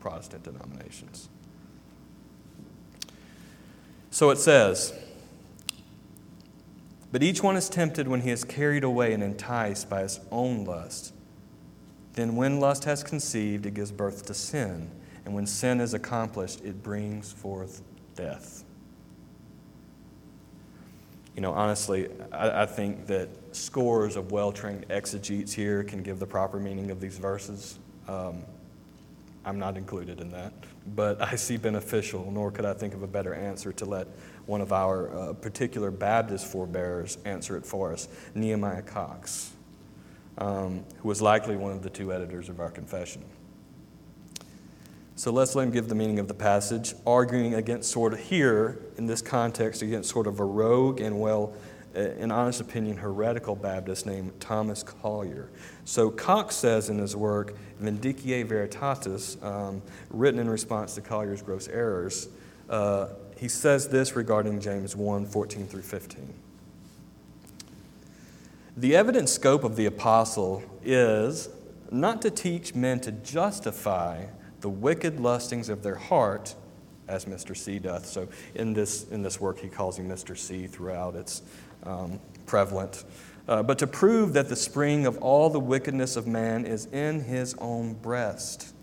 Protestant 0.00 0.44
denominations. 0.44 1.28
So 4.10 4.30
it 4.30 4.38
says, 4.38 4.94
But 7.10 7.22
each 7.22 7.42
one 7.42 7.56
is 7.56 7.68
tempted 7.68 8.06
when 8.06 8.20
he 8.20 8.30
is 8.30 8.44
carried 8.44 8.84
away 8.84 9.12
and 9.12 9.22
enticed 9.22 9.88
by 9.88 10.02
his 10.02 10.20
own 10.30 10.64
lust. 10.64 11.14
Then, 12.14 12.36
when 12.36 12.60
lust 12.60 12.84
has 12.84 13.02
conceived, 13.02 13.64
it 13.64 13.74
gives 13.74 13.92
birth 13.92 14.26
to 14.26 14.34
sin. 14.34 14.90
And 15.24 15.34
when 15.34 15.46
sin 15.46 15.80
is 15.80 15.94
accomplished, 15.94 16.64
it 16.64 16.82
brings 16.82 17.32
forth 17.32 17.82
death. 18.14 18.64
You 21.36 21.42
know, 21.42 21.52
honestly, 21.52 22.08
I, 22.32 22.62
I 22.62 22.66
think 22.66 23.06
that 23.06 23.28
scores 23.52 24.16
of 24.16 24.32
well 24.32 24.50
trained 24.50 24.86
exegetes 24.90 25.52
here 25.52 25.84
can 25.84 26.02
give 26.02 26.18
the 26.18 26.26
proper 26.26 26.58
meaning 26.58 26.90
of 26.90 27.00
these 27.00 27.16
verses. 27.16 27.78
Um, 28.08 28.42
I'm 29.44 29.58
not 29.58 29.76
included 29.76 30.20
in 30.20 30.30
that, 30.32 30.52
but 30.96 31.22
I 31.22 31.36
see 31.36 31.56
beneficial, 31.56 32.30
nor 32.32 32.50
could 32.50 32.64
I 32.64 32.74
think 32.74 32.92
of 32.92 33.02
a 33.02 33.06
better 33.06 33.34
answer 33.34 33.72
to 33.72 33.84
let 33.84 34.08
one 34.48 34.62
of 34.62 34.72
our 34.72 35.10
uh, 35.14 35.32
particular 35.34 35.90
Baptist 35.90 36.46
forebears 36.46 37.18
answer 37.26 37.56
it 37.56 37.66
for 37.66 37.92
us 37.92 38.08
Nehemiah 38.34 38.82
Cox, 38.82 39.52
um, 40.38 40.84
who 41.02 41.08
was 41.08 41.20
likely 41.20 41.54
one 41.54 41.72
of 41.72 41.82
the 41.82 41.90
two 41.90 42.12
editors 42.12 42.48
of 42.48 42.58
our 42.58 42.70
confession. 42.70 43.22
So 45.16 45.32
let's 45.32 45.54
let 45.54 45.64
him 45.64 45.70
give 45.72 45.88
the 45.88 45.94
meaning 45.94 46.18
of 46.18 46.28
the 46.28 46.34
passage, 46.34 46.94
arguing 47.06 47.54
against 47.54 47.90
sort 47.90 48.12
of 48.12 48.20
here, 48.20 48.78
in 48.96 49.06
this 49.06 49.20
context, 49.20 49.82
against 49.82 50.08
sort 50.10 50.26
of 50.26 50.40
a 50.40 50.44
rogue 50.44 51.00
and 51.00 51.20
well, 51.20 51.52
in 51.94 52.30
honest 52.30 52.60
opinion, 52.60 52.96
heretical 52.96 53.56
Baptist 53.56 54.06
named 54.06 54.32
Thomas 54.40 54.82
Collier. 54.82 55.50
So 55.84 56.08
Cox 56.10 56.54
says 56.54 56.88
in 56.88 56.98
his 56.98 57.16
work, 57.16 57.54
Vindiciae 57.82 58.46
Veritatis, 58.46 59.42
um, 59.44 59.82
written 60.10 60.40
in 60.40 60.48
response 60.48 60.94
to 60.94 61.00
Collier's 61.00 61.42
gross 61.42 61.66
errors, 61.66 62.28
uh, 62.70 63.08
he 63.38 63.48
says 63.48 63.88
this 63.88 64.16
regarding 64.16 64.60
James 64.60 64.96
1 64.96 65.26
14 65.26 65.66
through 65.66 65.82
15. 65.82 66.34
The 68.76 68.96
evident 68.96 69.28
scope 69.28 69.64
of 69.64 69.76
the 69.76 69.86
apostle 69.86 70.62
is 70.84 71.48
not 71.90 72.22
to 72.22 72.30
teach 72.30 72.74
men 72.74 73.00
to 73.00 73.12
justify 73.12 74.26
the 74.60 74.68
wicked 74.68 75.20
lustings 75.20 75.68
of 75.68 75.82
their 75.82 75.94
heart, 75.94 76.54
as 77.06 77.24
Mr. 77.24 77.56
C 77.56 77.78
doth. 77.78 78.06
So 78.06 78.28
in 78.54 78.74
this, 78.74 79.08
in 79.08 79.22
this 79.22 79.40
work, 79.40 79.58
he 79.58 79.68
calls 79.68 79.98
him 79.98 80.08
Mr. 80.08 80.36
C 80.36 80.66
throughout. 80.66 81.14
It's 81.14 81.42
um, 81.84 82.20
prevalent. 82.46 83.04
Uh, 83.46 83.62
but 83.62 83.78
to 83.78 83.86
prove 83.86 84.34
that 84.34 84.48
the 84.48 84.56
spring 84.56 85.06
of 85.06 85.16
all 85.18 85.48
the 85.48 85.60
wickedness 85.60 86.16
of 86.16 86.26
man 86.26 86.66
is 86.66 86.86
in 86.86 87.20
his 87.20 87.54
own 87.58 87.94
breast. 87.94 88.74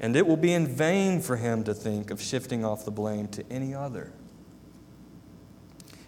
And 0.00 0.16
it 0.16 0.26
will 0.26 0.36
be 0.36 0.52
in 0.52 0.66
vain 0.66 1.20
for 1.20 1.36
him 1.36 1.62
to 1.64 1.74
think 1.74 2.10
of 2.10 2.20
shifting 2.20 2.64
off 2.64 2.84
the 2.84 2.90
blame 2.90 3.28
to 3.28 3.44
any 3.50 3.74
other. 3.74 4.12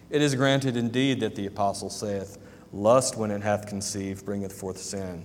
It 0.09 0.21
is 0.21 0.35
granted 0.35 0.75
indeed 0.75 1.19
that 1.21 1.35
the 1.35 1.45
apostle 1.45 1.89
saith, 1.89 2.37
Lust, 2.71 3.17
when 3.17 3.29
it 3.29 3.43
hath 3.43 3.67
conceived, 3.67 4.25
bringeth 4.25 4.51
forth 4.51 4.79
sin. 4.79 5.23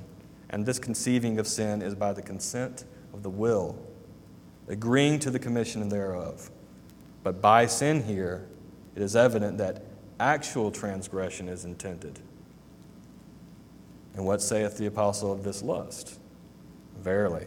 And 0.50 0.64
this 0.64 0.78
conceiving 0.78 1.38
of 1.38 1.46
sin 1.46 1.82
is 1.82 1.94
by 1.94 2.12
the 2.12 2.22
consent 2.22 2.84
of 3.14 3.22
the 3.22 3.30
will, 3.30 3.78
agreeing 4.68 5.18
to 5.20 5.30
the 5.30 5.38
commission 5.38 5.88
thereof. 5.88 6.50
But 7.22 7.40
by 7.40 7.66
sin 7.66 8.02
here, 8.02 8.48
it 8.94 9.02
is 9.02 9.16
evident 9.16 9.58
that 9.58 9.84
actual 10.20 10.70
transgression 10.70 11.48
is 11.48 11.64
intended. 11.64 12.18
And 14.14 14.26
what 14.26 14.42
saith 14.42 14.76
the 14.76 14.86
apostle 14.86 15.32
of 15.32 15.44
this 15.44 15.62
lust? 15.62 16.18
Verily, 16.98 17.46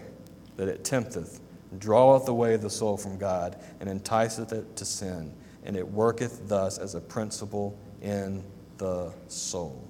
that 0.62 0.70
it 0.70 0.84
tempteth, 0.84 1.40
draweth 1.80 2.28
away 2.28 2.56
the 2.56 2.70
soul 2.70 2.96
from 2.96 3.18
God, 3.18 3.60
and 3.80 3.90
enticeth 3.90 4.54
it 4.54 4.76
to 4.76 4.86
sin, 4.86 5.34
and 5.64 5.76
it 5.76 5.92
worketh 5.92 6.48
thus 6.48 6.78
as 6.78 6.94
a 6.94 7.02
principle 7.02 7.76
in 8.00 8.44
the 8.78 9.12
soul. 9.28 9.84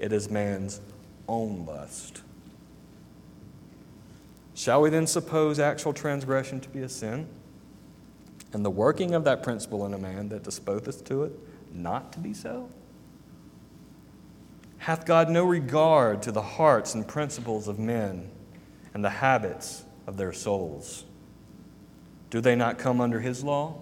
It 0.00 0.12
is 0.12 0.28
man's 0.28 0.80
own 1.28 1.64
lust. 1.64 2.22
Shall 4.54 4.82
we 4.82 4.90
then 4.90 5.06
suppose 5.06 5.60
actual 5.60 5.92
transgression 5.92 6.58
to 6.58 6.68
be 6.70 6.80
a 6.80 6.88
sin? 6.88 7.28
And 8.52 8.64
the 8.64 8.70
working 8.70 9.14
of 9.14 9.22
that 9.22 9.44
principle 9.44 9.86
in 9.86 9.94
a 9.94 9.98
man 9.98 10.28
that 10.30 10.42
disposeth 10.42 11.04
to 11.04 11.22
it 11.22 11.32
not 11.72 12.12
to 12.14 12.18
be 12.18 12.34
so? 12.34 12.68
Hath 14.78 15.06
God 15.06 15.30
no 15.30 15.44
regard 15.44 16.20
to 16.22 16.32
the 16.32 16.42
hearts 16.42 16.96
and 16.96 17.06
principles 17.06 17.68
of 17.68 17.78
men 17.78 18.32
and 18.92 19.04
the 19.04 19.10
habits 19.10 19.84
of 20.06 20.16
their 20.16 20.32
souls? 20.32 21.04
Do 22.30 22.40
they 22.40 22.56
not 22.56 22.78
come 22.78 23.00
under 23.00 23.20
his 23.20 23.42
law? 23.44 23.78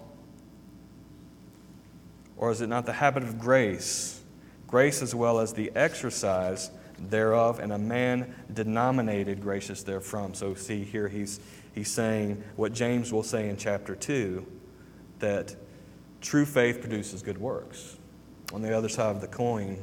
Or 2.37 2.51
is 2.51 2.61
it 2.61 2.67
not 2.67 2.85
the 2.85 2.93
habit 2.93 3.23
of 3.23 3.39
grace, 3.39 4.21
grace 4.67 5.01
as 5.01 5.15
well 5.15 5.39
as 5.39 5.53
the 5.53 5.71
exercise 5.75 6.69
thereof, 6.99 7.59
and 7.59 7.73
a 7.73 7.77
man 7.77 8.33
denominated 8.53 9.41
gracious 9.41 9.83
therefrom. 9.83 10.33
So, 10.33 10.53
see, 10.53 10.83
here 10.83 11.07
he's, 11.07 11.39
he's 11.73 11.91
saying 11.91 12.43
what 12.55 12.73
James 12.73 13.11
will 13.11 13.23
say 13.23 13.49
in 13.49 13.57
chapter 13.57 13.95
2 13.95 14.45
that 15.19 15.55
true 16.21 16.45
faith 16.45 16.81
produces 16.81 17.21
good 17.21 17.37
works. 17.37 17.97
On 18.53 18.61
the 18.61 18.75
other 18.75 18.89
side 18.89 19.15
of 19.15 19.21
the 19.21 19.27
coin, 19.27 19.81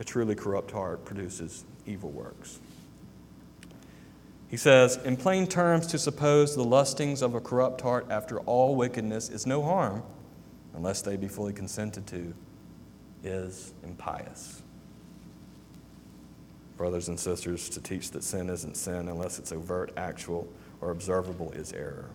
a 0.00 0.04
truly 0.04 0.34
corrupt 0.34 0.70
heart 0.70 1.04
produces 1.04 1.64
evil 1.86 2.10
works. 2.10 2.60
He 4.48 4.56
says, 4.56 4.96
in 5.04 5.16
plain 5.16 5.46
terms, 5.46 5.86
to 5.88 5.98
suppose 5.98 6.54
the 6.54 6.64
lustings 6.64 7.22
of 7.22 7.34
a 7.34 7.40
corrupt 7.40 7.82
heart 7.82 8.06
after 8.10 8.40
all 8.40 8.76
wickedness 8.76 9.28
is 9.28 9.46
no 9.46 9.62
harm, 9.62 10.02
unless 10.74 11.02
they 11.02 11.16
be 11.16 11.28
fully 11.28 11.52
consented 11.52 12.06
to, 12.08 12.34
is 13.22 13.74
impious 13.84 14.62
brothers 16.78 17.08
and 17.08 17.18
sisters, 17.18 17.68
to 17.68 17.80
teach 17.80 18.12
that 18.12 18.22
sin 18.22 18.48
isn't 18.48 18.76
sin 18.76 19.08
unless 19.08 19.38
it's 19.38 19.52
overt, 19.52 19.92
actual, 19.98 20.48
or 20.80 20.92
observable 20.92 21.50
is 21.50 21.72
error. 21.72 22.08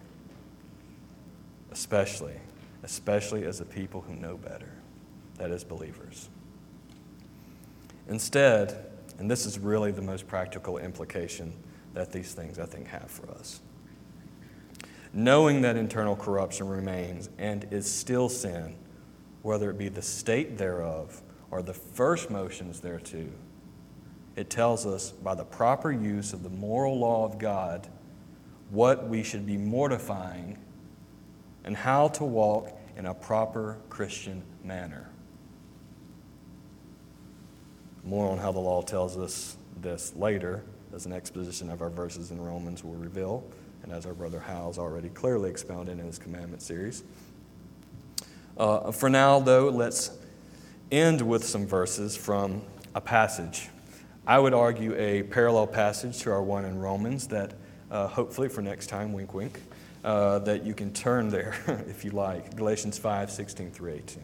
Especially, 1.69 2.35
especially 2.81 3.43
as 3.43 3.59
a 3.59 3.65
people 3.65 4.01
who 4.01 4.15
know 4.15 4.37
better, 4.37 4.71
that 5.37 5.51
is, 5.51 5.63
believers. 5.63 6.29
Instead, 8.07 8.85
and 9.19 9.29
this 9.29 9.45
is 9.45 9.59
really 9.59 9.91
the 9.91 10.01
most 10.01 10.27
practical 10.27 10.77
implication 10.77 11.53
that 11.93 12.11
these 12.11 12.33
things, 12.33 12.59
I 12.59 12.65
think, 12.65 12.87
have 12.87 13.09
for 13.09 13.29
us. 13.31 13.61
Knowing 15.13 15.61
that 15.61 15.77
internal 15.77 16.15
corruption 16.15 16.67
remains 16.67 17.29
and 17.37 17.67
is 17.71 17.89
still 17.91 18.29
sin, 18.29 18.75
whether 19.43 19.69
it 19.69 19.77
be 19.77 19.89
the 19.89 20.01
state 20.01 20.57
thereof 20.57 21.21
or 21.51 21.61
the 21.61 21.73
first 21.73 22.31
motions 22.31 22.79
thereto, 22.79 23.27
it 24.35 24.49
tells 24.49 24.85
us 24.87 25.11
by 25.11 25.35
the 25.35 25.43
proper 25.43 25.91
use 25.91 26.33
of 26.33 26.41
the 26.41 26.49
moral 26.49 26.97
law 26.97 27.25
of 27.25 27.37
God 27.37 27.87
what 28.71 29.07
we 29.07 29.21
should 29.21 29.45
be 29.45 29.57
mortifying 29.57 30.57
and 31.63 31.77
how 31.77 32.07
to 32.07 32.23
walk 32.23 32.75
in 32.97 33.05
a 33.05 33.13
proper 33.13 33.77
Christian 33.89 34.41
manner. 34.63 35.09
More 38.03 38.31
on 38.31 38.39
how 38.39 38.51
the 38.51 38.59
law 38.59 38.81
tells 38.81 39.17
us 39.17 39.57
this 39.79 40.15
later, 40.15 40.63
as 40.93 41.05
an 41.05 41.13
exposition 41.13 41.69
of 41.69 41.81
our 41.81 41.89
verses 41.89 42.31
in 42.31 42.39
Romans 42.39 42.83
will 42.83 42.95
reveal, 42.95 43.43
and 43.83 43.91
as 43.91 44.05
our 44.05 44.13
brother 44.13 44.39
Hal's 44.39 44.77
already 44.77 45.09
clearly 45.09 45.49
expounded 45.49 45.99
in 45.99 46.05
his 46.05 46.19
commandment 46.19 46.61
series. 46.61 47.03
Uh, 48.57 48.91
for 48.91 49.09
now, 49.09 49.39
though, 49.39 49.69
let's 49.69 50.11
end 50.91 51.21
with 51.21 51.43
some 51.43 51.65
verses 51.65 52.15
from 52.15 52.61
a 52.93 53.01
passage 53.01 53.69
I 54.25 54.39
would 54.39 54.53
argue 54.53 54.95
a 54.95 55.23
parallel 55.23 55.67
passage 55.67 56.19
to 56.19 56.31
our 56.31 56.41
one 56.41 56.63
in 56.63 56.79
Romans 56.79 57.27
that 57.27 57.55
uh, 57.91 58.07
hopefully 58.07 58.47
for 58.47 58.61
next 58.61 58.87
time, 58.87 59.11
wink, 59.11 59.33
wink, 59.33 59.61
uh, 60.05 60.39
that 60.39 60.63
you 60.63 60.73
can 60.73 60.93
turn 60.93 61.27
there 61.27 61.55
if 61.89 62.05
you 62.05 62.11
like. 62.11 62.55
Galatians 62.55 62.97
5 62.97 63.29
16 63.29 63.71
through 63.71 63.91
18. 63.91 64.23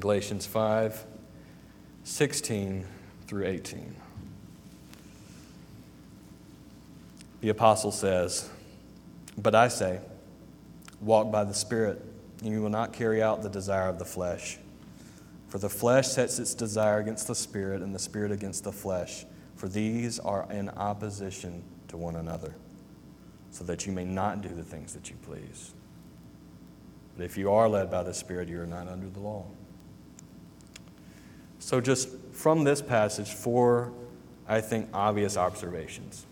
Galatians 0.00 0.46
5 0.46 1.04
16 2.02 2.84
through 3.28 3.46
18. 3.46 3.94
The 7.40 7.50
apostle 7.50 7.92
says, 7.92 8.48
But 9.36 9.54
I 9.54 9.68
say, 9.68 10.00
walk 11.00 11.30
by 11.30 11.44
the 11.44 11.54
Spirit, 11.54 12.04
and 12.42 12.52
you 12.52 12.62
will 12.62 12.70
not 12.70 12.92
carry 12.92 13.22
out 13.22 13.42
the 13.42 13.48
desire 13.48 13.88
of 13.88 13.98
the 13.98 14.04
flesh. 14.04 14.58
For 15.48 15.58
the 15.58 15.68
flesh 15.68 16.08
sets 16.08 16.38
its 16.38 16.54
desire 16.54 16.98
against 16.98 17.26
the 17.26 17.34
spirit, 17.34 17.80
and 17.80 17.94
the 17.94 17.98
spirit 17.98 18.30
against 18.32 18.64
the 18.64 18.72
flesh. 18.72 19.24
For 19.56 19.68
these 19.68 20.18
are 20.18 20.46
in 20.50 20.68
opposition 20.68 21.62
to 21.88 21.96
one 21.96 22.16
another, 22.16 22.54
so 23.50 23.64
that 23.64 23.86
you 23.86 23.92
may 23.92 24.04
not 24.04 24.42
do 24.42 24.50
the 24.50 24.62
things 24.62 24.92
that 24.92 25.08
you 25.08 25.16
please. 25.22 25.72
But 27.18 27.24
if 27.24 27.36
you 27.36 27.50
are 27.50 27.68
led 27.68 27.90
by 27.90 28.04
the 28.04 28.14
Spirit, 28.14 28.48
you 28.48 28.60
are 28.60 28.66
not 28.66 28.86
under 28.86 29.08
the 29.08 29.18
law. 29.18 29.44
So, 31.58 31.80
just 31.80 32.08
from 32.30 32.62
this 32.62 32.80
passage, 32.80 33.32
four, 33.32 33.92
I 34.46 34.60
think, 34.60 34.88
obvious 34.94 35.36
observations. 35.36 36.26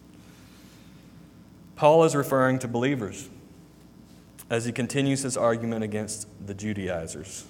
Paul 1.77 2.05
is 2.05 2.17
referring 2.17 2.59
to 2.61 2.69
believers 2.69 3.29
as 4.49 4.65
he 4.65 4.73
continues 4.73 5.23
his 5.23 5.37
argument 5.37 5.85
against 5.85 6.27
the 6.47 6.55
Judaizers. 6.55 7.45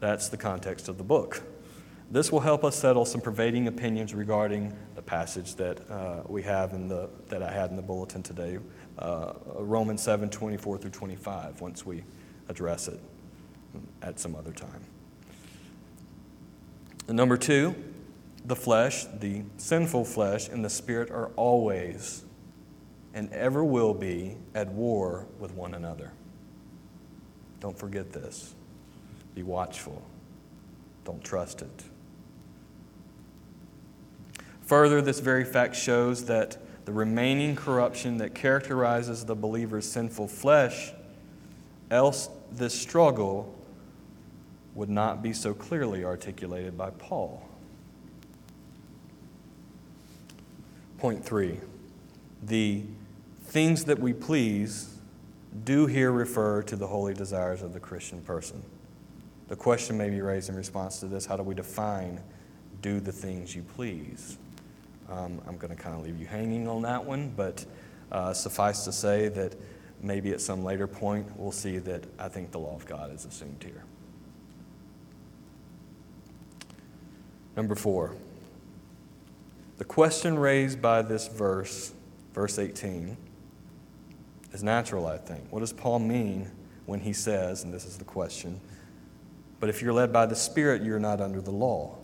That's 0.00 0.28
the 0.28 0.38
context 0.38 0.88
of 0.88 0.96
the 0.96 1.04
book. 1.04 1.42
This 2.10 2.32
will 2.32 2.40
help 2.40 2.64
us 2.64 2.76
settle 2.76 3.04
some 3.04 3.20
pervading 3.20 3.66
opinions 3.66 4.14
regarding 4.14 4.76
the 4.94 5.02
passage 5.02 5.56
that 5.56 5.90
uh, 5.90 6.22
we 6.26 6.42
have 6.42 6.72
in 6.72 6.88
the 6.88 7.10
that 7.28 7.42
I 7.42 7.50
had 7.50 7.70
in 7.70 7.76
the 7.76 7.82
bulletin 7.82 8.22
today, 8.22 8.58
uh, 8.98 9.32
Romans 9.56 10.02
7, 10.02 10.30
24 10.30 10.78
through 10.78 10.90
25, 10.90 11.60
once 11.60 11.84
we 11.84 12.04
address 12.48 12.88
it 12.88 13.00
at 14.02 14.20
some 14.20 14.34
other 14.34 14.52
time. 14.52 14.84
And 17.08 17.16
number 17.16 17.36
two, 17.36 17.74
the 18.44 18.56
flesh, 18.56 19.04
the 19.18 19.42
sinful 19.56 20.04
flesh, 20.04 20.48
and 20.48 20.64
the 20.64 20.70
spirit 20.70 21.10
are 21.10 21.28
always 21.36 22.23
and 23.14 23.32
ever 23.32 23.64
will 23.64 23.94
be 23.94 24.36
at 24.54 24.68
war 24.72 25.26
with 25.38 25.52
one 25.52 25.72
another. 25.74 26.12
Don't 27.60 27.78
forget 27.78 28.12
this. 28.12 28.54
Be 29.34 29.42
watchful. 29.42 30.02
Don't 31.04 31.22
trust 31.22 31.62
it. 31.62 31.84
Further, 34.62 35.00
this 35.00 35.20
very 35.20 35.44
fact 35.44 35.76
shows 35.76 36.24
that 36.26 36.58
the 36.84 36.92
remaining 36.92 37.54
corruption 37.54 38.18
that 38.18 38.34
characterizes 38.34 39.24
the 39.24 39.34
believer's 39.34 39.90
sinful 39.90 40.28
flesh, 40.28 40.92
else 41.90 42.28
this 42.50 42.78
struggle 42.78 43.54
would 44.74 44.90
not 44.90 45.22
be 45.22 45.32
so 45.32 45.54
clearly 45.54 46.04
articulated 46.04 46.76
by 46.76 46.90
Paul. 46.90 47.48
Point 50.98 51.24
three 51.24 51.60
the 52.42 52.82
things 53.44 53.84
that 53.84 53.98
we 53.98 54.12
please 54.12 54.98
do 55.64 55.86
here 55.86 56.10
refer 56.10 56.62
to 56.62 56.76
the 56.76 56.86
holy 56.86 57.14
desires 57.14 57.62
of 57.62 57.72
the 57.72 57.80
Christian 57.80 58.20
person. 58.22 58.62
The 59.48 59.56
question 59.56 59.96
may 59.96 60.10
be 60.10 60.20
raised 60.20 60.48
in 60.48 60.56
response 60.56 61.00
to 61.00 61.06
this 61.06 61.26
how 61.26 61.36
do 61.36 61.42
we 61.42 61.54
define 61.54 62.20
do 62.82 63.00
the 63.00 63.12
things 63.12 63.54
you 63.54 63.62
please? 63.62 64.38
Um, 65.10 65.40
I'm 65.46 65.56
going 65.58 65.74
to 65.74 65.80
kind 65.80 65.94
of 65.94 66.04
leave 66.04 66.18
you 66.18 66.26
hanging 66.26 66.66
on 66.66 66.82
that 66.82 67.04
one, 67.04 67.32
but 67.36 67.64
uh, 68.10 68.32
suffice 68.32 68.84
to 68.84 68.92
say 68.92 69.28
that 69.28 69.54
maybe 70.02 70.32
at 70.32 70.40
some 70.40 70.64
later 70.64 70.86
point 70.86 71.26
we'll 71.36 71.52
see 71.52 71.78
that 71.78 72.04
I 72.18 72.28
think 72.28 72.50
the 72.50 72.58
law 72.58 72.74
of 72.74 72.86
God 72.86 73.14
is 73.14 73.24
assumed 73.24 73.62
here. 73.62 73.84
Number 77.56 77.74
four, 77.74 78.14
the 79.78 79.84
question 79.84 80.38
raised 80.38 80.82
by 80.82 81.02
this 81.02 81.28
verse, 81.28 81.92
verse 82.32 82.58
18, 82.58 83.16
is 84.54 84.62
natural, 84.62 85.06
I 85.06 85.18
think. 85.18 85.44
What 85.50 85.60
does 85.60 85.72
Paul 85.72 85.98
mean 85.98 86.50
when 86.86 87.00
he 87.00 87.12
says, 87.12 87.64
and 87.64 87.74
this 87.74 87.84
is 87.84 87.98
the 87.98 88.04
question, 88.04 88.60
but 89.60 89.68
if 89.68 89.82
you're 89.82 89.92
led 89.92 90.12
by 90.12 90.26
the 90.26 90.36
Spirit, 90.36 90.82
you're 90.82 91.00
not 91.00 91.20
under 91.20 91.40
the 91.40 91.50
law? 91.50 91.96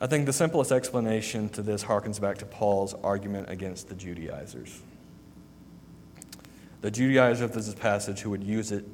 I 0.00 0.06
think 0.06 0.26
the 0.26 0.32
simplest 0.32 0.72
explanation 0.72 1.48
to 1.50 1.62
this 1.62 1.84
harkens 1.84 2.20
back 2.20 2.38
to 2.38 2.46
Paul's 2.46 2.94
argument 3.04 3.50
against 3.50 3.88
the 3.88 3.94
Judaizers. 3.94 4.80
The 6.80 6.90
Judaizers 6.90 7.42
of 7.42 7.52
this 7.52 7.72
passage 7.74 8.20
who 8.20 8.30
would 8.30 8.42
use 8.42 8.72
it 8.72 8.84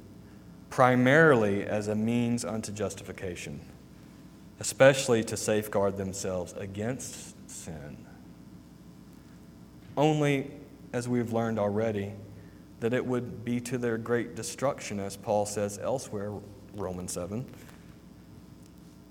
primarily 0.69 1.65
as 1.65 1.87
a 1.89 1.95
means 1.95 2.45
unto 2.45 2.73
justification, 2.73 3.61
especially 4.59 5.23
to 5.25 5.37
safeguard 5.37 5.97
themselves 5.97 6.53
against 6.55 7.35
sin. 7.49 8.05
Only, 9.97 10.51
as 10.93 11.09
we've 11.09 11.33
learned 11.33 11.59
already, 11.59 12.13
that 12.81 12.93
it 12.93 13.05
would 13.05 13.45
be 13.45 13.61
to 13.61 13.79
their 13.79 13.99
great 13.99 14.35
destruction, 14.35 15.01
as 15.01 15.17
Paul 15.17 15.47
says 15.47 15.79
elsewhere, 15.79 16.33
Romans 16.75 17.13
7 17.13 17.47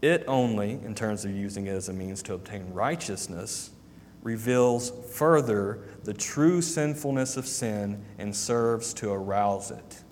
it 0.05 0.23
only, 0.27 0.73
in 0.73 0.93
terms 0.93 1.25
of 1.25 1.31
using 1.31 1.65
it 1.65 1.71
as 1.71 1.89
a 1.89 1.93
means 1.93 2.21
to 2.23 2.35
obtain 2.35 2.71
righteousness, 2.73 3.71
reveals 4.21 4.91
further 5.11 5.79
the 6.03 6.13
true 6.13 6.61
sinfulness 6.61 7.37
of 7.37 7.47
sin 7.47 8.03
and 8.19 8.35
serves 8.35 8.93
to 8.93 9.11
arouse 9.11 9.71
it. 9.71 10.03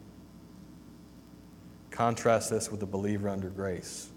Contrast 1.92 2.50
this 2.50 2.72
with 2.72 2.80
the 2.80 2.88
believer 2.88 3.30
under 3.30 3.50
grace, 3.50 4.10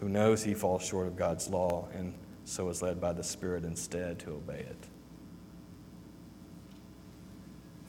who 0.00 0.08
knows 0.08 0.42
he 0.42 0.54
falls 0.54 0.82
short 0.82 1.06
of 1.06 1.16
God's 1.16 1.48
law 1.50 1.86
and 1.94 2.14
so 2.46 2.70
is 2.70 2.80
led 2.80 2.98
by 2.98 3.12
the 3.12 3.22
Spirit 3.22 3.64
instead 3.64 4.18
to 4.20 4.30
obey 4.30 4.60
it. 4.60 4.88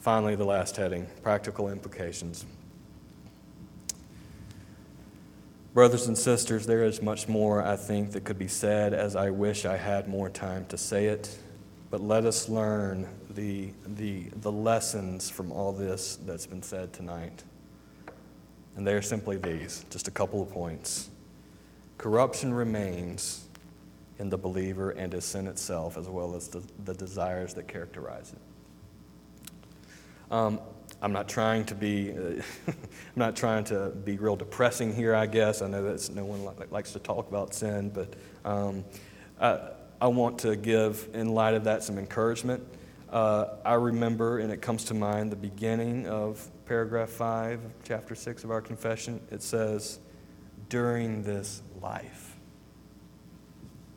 Finally, 0.06 0.36
the 0.36 0.44
last 0.44 0.76
heading 0.76 1.04
practical 1.24 1.68
implications. 1.68 2.46
Brothers 5.74 6.06
and 6.06 6.16
sisters, 6.16 6.64
there 6.64 6.84
is 6.84 7.02
much 7.02 7.26
more, 7.26 7.60
I 7.60 7.74
think, 7.74 8.12
that 8.12 8.22
could 8.22 8.38
be 8.38 8.46
said 8.46 8.94
as 8.94 9.16
I 9.16 9.30
wish 9.30 9.64
I 9.66 9.76
had 9.76 10.06
more 10.06 10.30
time 10.30 10.64
to 10.66 10.78
say 10.78 11.06
it. 11.06 11.36
But 11.90 12.02
let 12.02 12.24
us 12.24 12.48
learn 12.48 13.08
the, 13.30 13.72
the, 13.84 14.28
the 14.42 14.52
lessons 14.52 15.28
from 15.28 15.50
all 15.50 15.72
this 15.72 16.20
that's 16.24 16.46
been 16.46 16.62
said 16.62 16.92
tonight. 16.92 17.42
And 18.76 18.86
they 18.86 18.94
are 18.94 19.02
simply 19.02 19.38
these 19.38 19.84
just 19.90 20.06
a 20.06 20.12
couple 20.12 20.40
of 20.40 20.52
points. 20.52 21.10
Corruption 21.98 22.54
remains 22.54 23.48
in 24.20 24.30
the 24.30 24.38
believer 24.38 24.92
and 24.92 25.12
his 25.12 25.24
sin 25.24 25.48
itself, 25.48 25.98
as 25.98 26.08
well 26.08 26.36
as 26.36 26.46
the, 26.46 26.62
the 26.84 26.94
desires 26.94 27.54
that 27.54 27.66
characterize 27.66 28.32
it. 28.32 28.55
Um, 30.30 30.60
I'm 31.02 31.12
not 31.12 31.28
trying 31.28 31.64
to 31.66 31.74
be, 31.74 32.12
uh, 32.12 32.42
I'm 32.66 32.74
not 33.16 33.36
trying 33.36 33.64
to 33.64 33.90
be 33.90 34.16
real 34.16 34.36
depressing 34.36 34.94
here. 34.94 35.14
I 35.14 35.26
guess 35.26 35.62
I 35.62 35.68
know 35.68 35.82
that 35.84 36.14
no 36.14 36.24
one 36.24 36.44
li- 36.44 36.66
likes 36.70 36.92
to 36.92 36.98
talk 36.98 37.28
about 37.28 37.54
sin, 37.54 37.90
but 37.90 38.14
um, 38.44 38.84
I, 39.40 39.70
I, 40.00 40.06
want 40.08 40.38
to 40.40 40.56
give, 40.56 41.08
in 41.12 41.34
light 41.34 41.54
of 41.54 41.64
that, 41.64 41.82
some 41.82 41.98
encouragement. 41.98 42.62
Uh, 43.10 43.56
I 43.64 43.74
remember, 43.74 44.38
and 44.38 44.50
it 44.50 44.62
comes 44.62 44.84
to 44.84 44.94
mind, 44.94 45.30
the 45.30 45.36
beginning 45.36 46.06
of 46.08 46.44
paragraph 46.64 47.10
five 47.10 47.60
chapter 47.84 48.14
six 48.14 48.42
of 48.42 48.50
our 48.50 48.60
confession. 48.60 49.20
It 49.30 49.42
says, 49.42 50.00
"During 50.68 51.22
this 51.22 51.62
life, 51.80 52.36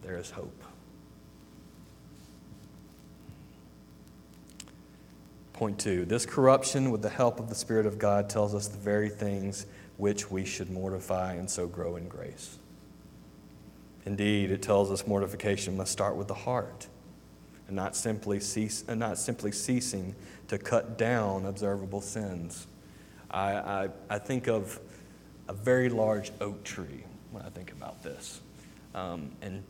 there 0.03 0.17
is 0.17 0.29
hope." 0.29 0.68
Point 5.60 5.78
two 5.78 6.06
this 6.06 6.26
corruption, 6.26 6.89
with 6.89 7.02
the 7.02 7.10
help 7.10 7.38
of 7.38 7.50
the 7.50 7.54
Spirit 7.54 7.86
of 7.86 8.00
God, 8.00 8.30
tells 8.30 8.56
us 8.56 8.69
the 8.69 8.78
very 8.78 9.10
things 9.10 9.65
which 9.98 10.32
we 10.32 10.45
should 10.45 10.72
mortify 10.72 11.34
and 11.34 11.50
so 11.50 11.67
grow 11.67 11.98
in 11.98 12.08
grace. 12.08 12.58
Indeed, 14.06 14.52
it 14.52 14.62
tells 14.62 14.89
us 14.89 15.06
mortification 15.06 15.76
must 15.76 15.91
start 15.91 16.15
with 16.15 16.30
the 16.30 16.34
heart 16.34 16.88
and 17.67 17.76
not 17.76 17.98
simply, 17.98 18.39
cease, 18.39 18.86
and 18.88 19.02
not 19.02 19.17
simply 19.17 19.52
ceasing 19.52 20.15
to 20.48 20.58
cut 20.58 20.98
down 20.98 21.45
observable 21.45 22.00
sins. 22.00 22.65
I, 23.30 23.52
I, 23.52 23.89
I 24.10 24.17
think 24.17 24.48
of 24.48 24.80
a 25.50 25.54
very 25.54 25.89
large 25.89 26.32
oak 26.39 26.63
tree 26.63 27.04
when 27.32 27.43
I 27.43 27.49
think 27.49 27.74
about 27.74 28.01
this. 28.01 28.39
Um, 28.95 29.34
and 29.41 29.66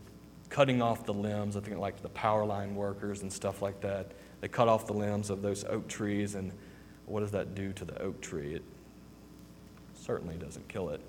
cutting 0.50 0.82
off 0.82 1.04
the 1.04 1.14
limbs, 1.14 1.56
I 1.56 1.60
think 1.60 1.78
like 1.78 2.00
the 2.00 2.10
power 2.10 2.44
line 2.44 2.76
workers 2.76 3.22
and 3.22 3.32
stuff 3.32 3.60
like 3.60 3.80
that 3.80 4.12
they 4.40 4.48
cut 4.48 4.68
off 4.68 4.86
the 4.86 4.92
limbs 4.92 5.30
of 5.30 5.42
those 5.42 5.64
oak 5.64 5.86
trees, 5.88 6.34
and 6.34 6.52
what 7.06 7.20
does 7.20 7.30
that 7.32 7.54
do 7.54 7.72
to 7.74 7.84
the 7.84 8.00
oak 8.00 8.20
tree? 8.20 8.54
It 8.54 8.62
certainly 9.94 10.36
doesn't 10.36 10.66
kill 10.68 10.90
it. 10.90 11.00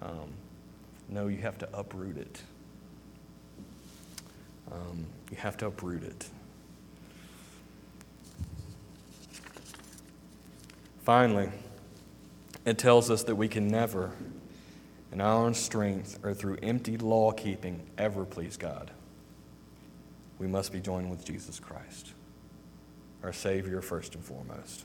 Um, 0.00 0.32
no, 1.08 1.28
you 1.28 1.38
have 1.38 1.58
to 1.58 1.68
uproot 1.76 2.16
it. 2.16 2.42
Um, 4.70 5.06
you 5.30 5.36
have 5.36 5.56
to 5.58 5.66
uproot 5.66 6.02
it. 6.02 6.28
Finally, 11.04 11.50
it 12.64 12.78
tells 12.78 13.10
us 13.10 13.24
that 13.24 13.34
we 13.34 13.48
can 13.48 13.68
never, 13.68 14.12
in 15.12 15.20
our 15.20 15.44
own 15.44 15.52
strength 15.52 16.18
or 16.22 16.32
through 16.32 16.56
empty 16.62 16.96
law 16.96 17.32
keeping, 17.32 17.82
ever 17.98 18.24
please 18.24 18.56
God. 18.56 18.92
We 20.38 20.46
must 20.46 20.72
be 20.72 20.80
joined 20.80 21.10
with 21.10 21.24
Jesus 21.24 21.60
Christ 21.60 22.14
our 23.22 23.32
Savior 23.32 23.80
first 23.80 24.14
and 24.14 24.24
foremost. 24.24 24.84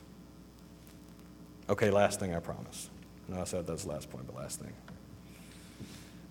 Okay, 1.68 1.90
last 1.90 2.18
thing 2.18 2.34
I 2.34 2.40
promise. 2.40 2.88
No, 3.28 3.40
I 3.40 3.44
said 3.44 3.66
that's 3.66 3.84
the 3.84 3.90
last 3.90 4.10
point, 4.10 4.26
but 4.26 4.36
last 4.36 4.60
thing. 4.60 4.72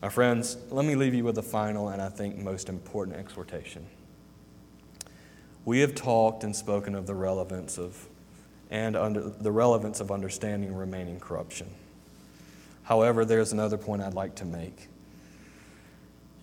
My 0.01 0.10
friends, 0.10 0.58
let 0.70 0.86
me 0.86 0.95
leave 0.95 1.14
you 1.14 1.24
with 1.24 1.38
a 1.38 1.43
final 1.43 1.89
and 1.89 2.01
I 2.01 2.10
think 2.10 2.38
most 2.38 2.70
important 2.70 3.18
exhortation. 3.18 3.86
We 5.66 5.80
have 5.82 5.95
talked 5.95 6.43
and 6.43 6.55
spoken 6.55 6.95
of 6.95 7.08
the 7.08 7.16
relevance 7.16 7.78
of 7.78 8.08
and 8.70 8.95
under, 8.95 9.22
the 9.22 9.51
relevance 9.51 9.99
of 9.99 10.12
understanding 10.12 10.76
remaining 10.76 11.20
corruption. 11.20 11.68
However, 12.84 13.26
there's 13.26 13.53
another 13.53 13.78
point 13.78 14.01
I'd 14.01 14.14
like 14.14 14.36
to 14.36 14.45
make. 14.45 14.88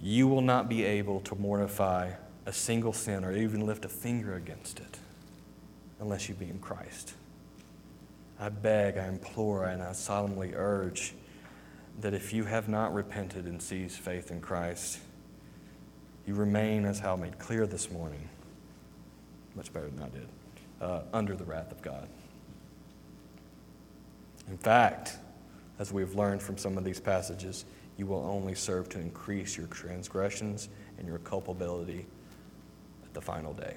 You 0.03 0.27
will 0.29 0.41
not 0.41 0.69
be 0.69 0.85
able 0.85 1.21
to 1.21 1.35
mortify 1.35 2.13
a 2.47 2.53
single 2.53 2.93
sin 2.93 3.25
or 3.25 3.33
even 3.33 3.67
lift 3.67 3.85
a 3.85 3.89
finger 3.89 4.35
against 4.35 4.79
it 4.81 4.99
unless 6.01 6.29
you 6.29 6.35
be 6.35 6.49
in 6.49 6.59
Christ. 6.59 7.15
I 8.39 8.49
beg, 8.49 8.99
I 8.99 9.07
implore, 9.07 9.67
and 9.67 9.83
I 9.83 9.93
solemnly 9.93 10.53
urge 10.55 11.15
that 12.01 12.15
if 12.15 12.33
you 12.33 12.45
have 12.45 12.69
not 12.69 12.93
repented 12.93 13.47
and 13.47 13.63
seized 13.63 13.99
faith 13.99 14.31
in 14.31 14.41
Christ, 14.41 14.99
you 16.27 16.35
remain, 16.35 16.85
as 16.85 16.99
Hal 16.99 17.17
made 17.17 17.39
clear 17.39 17.67
this 17.67 17.91
morning, 17.91 18.29
much 19.55 19.73
better 19.73 19.89
than 19.89 20.03
I 20.03 20.09
did, 20.09 20.29
uh, 20.81 21.03
under 21.13 21.37
the 21.37 21.45
wrath 21.45 21.71
of 21.71 21.81
God. 21.83 22.09
In 24.49 24.59
fact, 24.59 25.17
as 25.79 25.93
we've 25.93 26.15
learned 26.15 26.43
from 26.43 26.59
some 26.59 26.77
of 26.77 26.85
these 26.85 27.01
passages, 27.01 27.65
you 27.97 28.07
will 28.07 28.25
only 28.27 28.55
serve 28.55 28.89
to 28.91 29.01
increase 29.01 29.57
your 29.57 29.67
transgressions 29.69 30.69
and 30.99 31.07
your 31.07 31.19
culpability 31.19 32.07
at 33.05 33.15
the 33.15 33.21
final 33.21 33.53
day. 33.53 33.77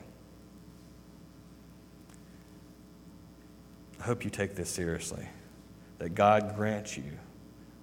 I 4.00 4.04
hope 4.04 4.24
you 4.24 4.30
take 4.30 4.56
this 4.56 4.70
seriously, 4.70 5.28
that 6.00 6.16
God 6.16 6.56
grant 6.56 6.98
you, 6.98 7.18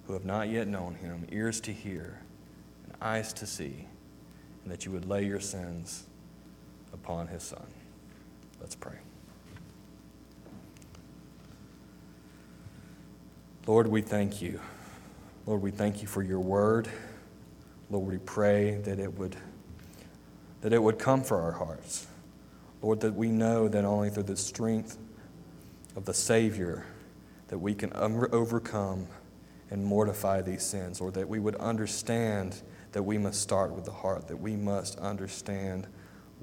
who 0.07 0.13
have 0.13 0.25
not 0.25 0.49
yet 0.49 0.67
known 0.67 0.95
him, 0.95 1.27
ears 1.31 1.59
to 1.61 1.73
hear 1.73 2.21
and 2.85 2.93
eyes 3.01 3.33
to 3.33 3.45
see, 3.45 3.87
and 4.63 4.71
that 4.71 4.85
you 4.85 4.91
would 4.91 5.05
lay 5.05 5.25
your 5.25 5.39
sins 5.39 6.05
upon 6.93 7.27
his 7.27 7.43
Son. 7.43 7.65
Let's 8.59 8.75
pray. 8.75 8.97
Lord, 13.67 13.87
we 13.87 14.01
thank 14.01 14.41
you. 14.41 14.59
Lord, 15.45 15.61
we 15.61 15.71
thank 15.71 16.01
you 16.01 16.07
for 16.07 16.21
your 16.23 16.39
word. 16.39 16.87
Lord, 17.89 18.07
we 18.07 18.17
pray 18.19 18.75
that 18.85 18.99
it 18.99 19.17
would 19.17 19.35
that 20.61 20.73
it 20.73 20.81
would 20.81 20.97
come 20.97 21.23
for 21.23 21.41
our 21.41 21.51
hearts. 21.51 22.07
Lord, 22.81 23.01
that 23.01 23.13
we 23.13 23.29
know 23.29 23.67
that 23.67 23.85
only 23.85 24.09
through 24.09 24.23
the 24.23 24.35
strength 24.35 24.97
of 25.95 26.05
the 26.05 26.13
Savior 26.13 26.85
that 27.47 27.57
we 27.59 27.73
can 27.73 27.91
overcome 27.93 29.07
and 29.69 29.83
mortify 29.83 30.41
these 30.41 30.63
sins, 30.63 31.01
or 31.01 31.11
that 31.11 31.27
we 31.27 31.39
would 31.39 31.55
understand 31.55 32.61
that 32.91 33.03
we 33.03 33.17
must 33.17 33.41
start 33.41 33.71
with 33.71 33.85
the 33.85 33.91
heart, 33.91 34.27
that 34.27 34.37
we 34.37 34.55
must 34.55 34.99
understand 34.99 35.87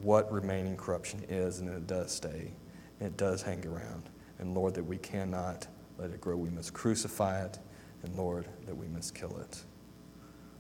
what 0.03 0.31
remaining 0.33 0.77
corruption 0.77 1.25
is, 1.29 1.61
and 1.61 1.69
it 1.69 1.87
does 1.87 2.13
stay, 2.13 2.53
and 2.99 3.07
it 3.09 3.17
does 3.17 3.43
hang 3.43 3.65
around. 3.67 4.11
And 4.39 4.55
Lord, 4.55 4.75
that 4.75 4.85
we 4.85 4.99
cannot 4.99 5.67
let 5.99 6.11
it 6.11 6.21
grow. 6.21 6.37
We 6.37 6.51
must 6.51 6.73
crucify 6.73 7.45
it, 7.45 7.59
and 8.03 8.17
Lord, 8.17 8.49
that 8.67 8.77
we 8.77 8.89
must 8.89 9.15
kill 9.15 9.39
it. 9.39 9.63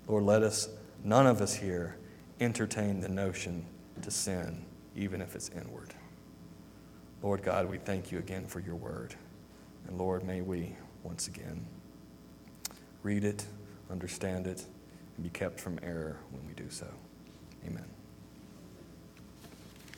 Lord, 0.06 0.24
let 0.24 0.42
us, 0.42 0.68
none 1.02 1.26
of 1.26 1.40
us 1.40 1.54
here, 1.54 1.96
entertain 2.40 3.00
the 3.00 3.08
notion 3.08 3.66
to 4.02 4.10
sin, 4.10 4.64
even 4.94 5.20
if 5.20 5.34
it's 5.34 5.48
inward. 5.50 5.94
Lord 7.22 7.42
God, 7.42 7.70
we 7.70 7.78
thank 7.78 8.10
you 8.10 8.18
again 8.18 8.46
for 8.46 8.60
your 8.60 8.74
word. 8.74 9.14
And 9.86 9.96
Lord, 9.96 10.24
may 10.24 10.40
we 10.40 10.74
once 11.04 11.28
again 11.28 11.64
read 13.02 13.24
it, 13.24 13.44
understand 13.90 14.46
it, 14.46 14.64
and 15.16 15.24
be 15.24 15.30
kept 15.30 15.60
from 15.60 15.78
error 15.82 16.18
when 16.30 16.46
we 16.46 16.52
do 16.54 16.68
so. 16.68 16.86
Amen. 17.66 17.91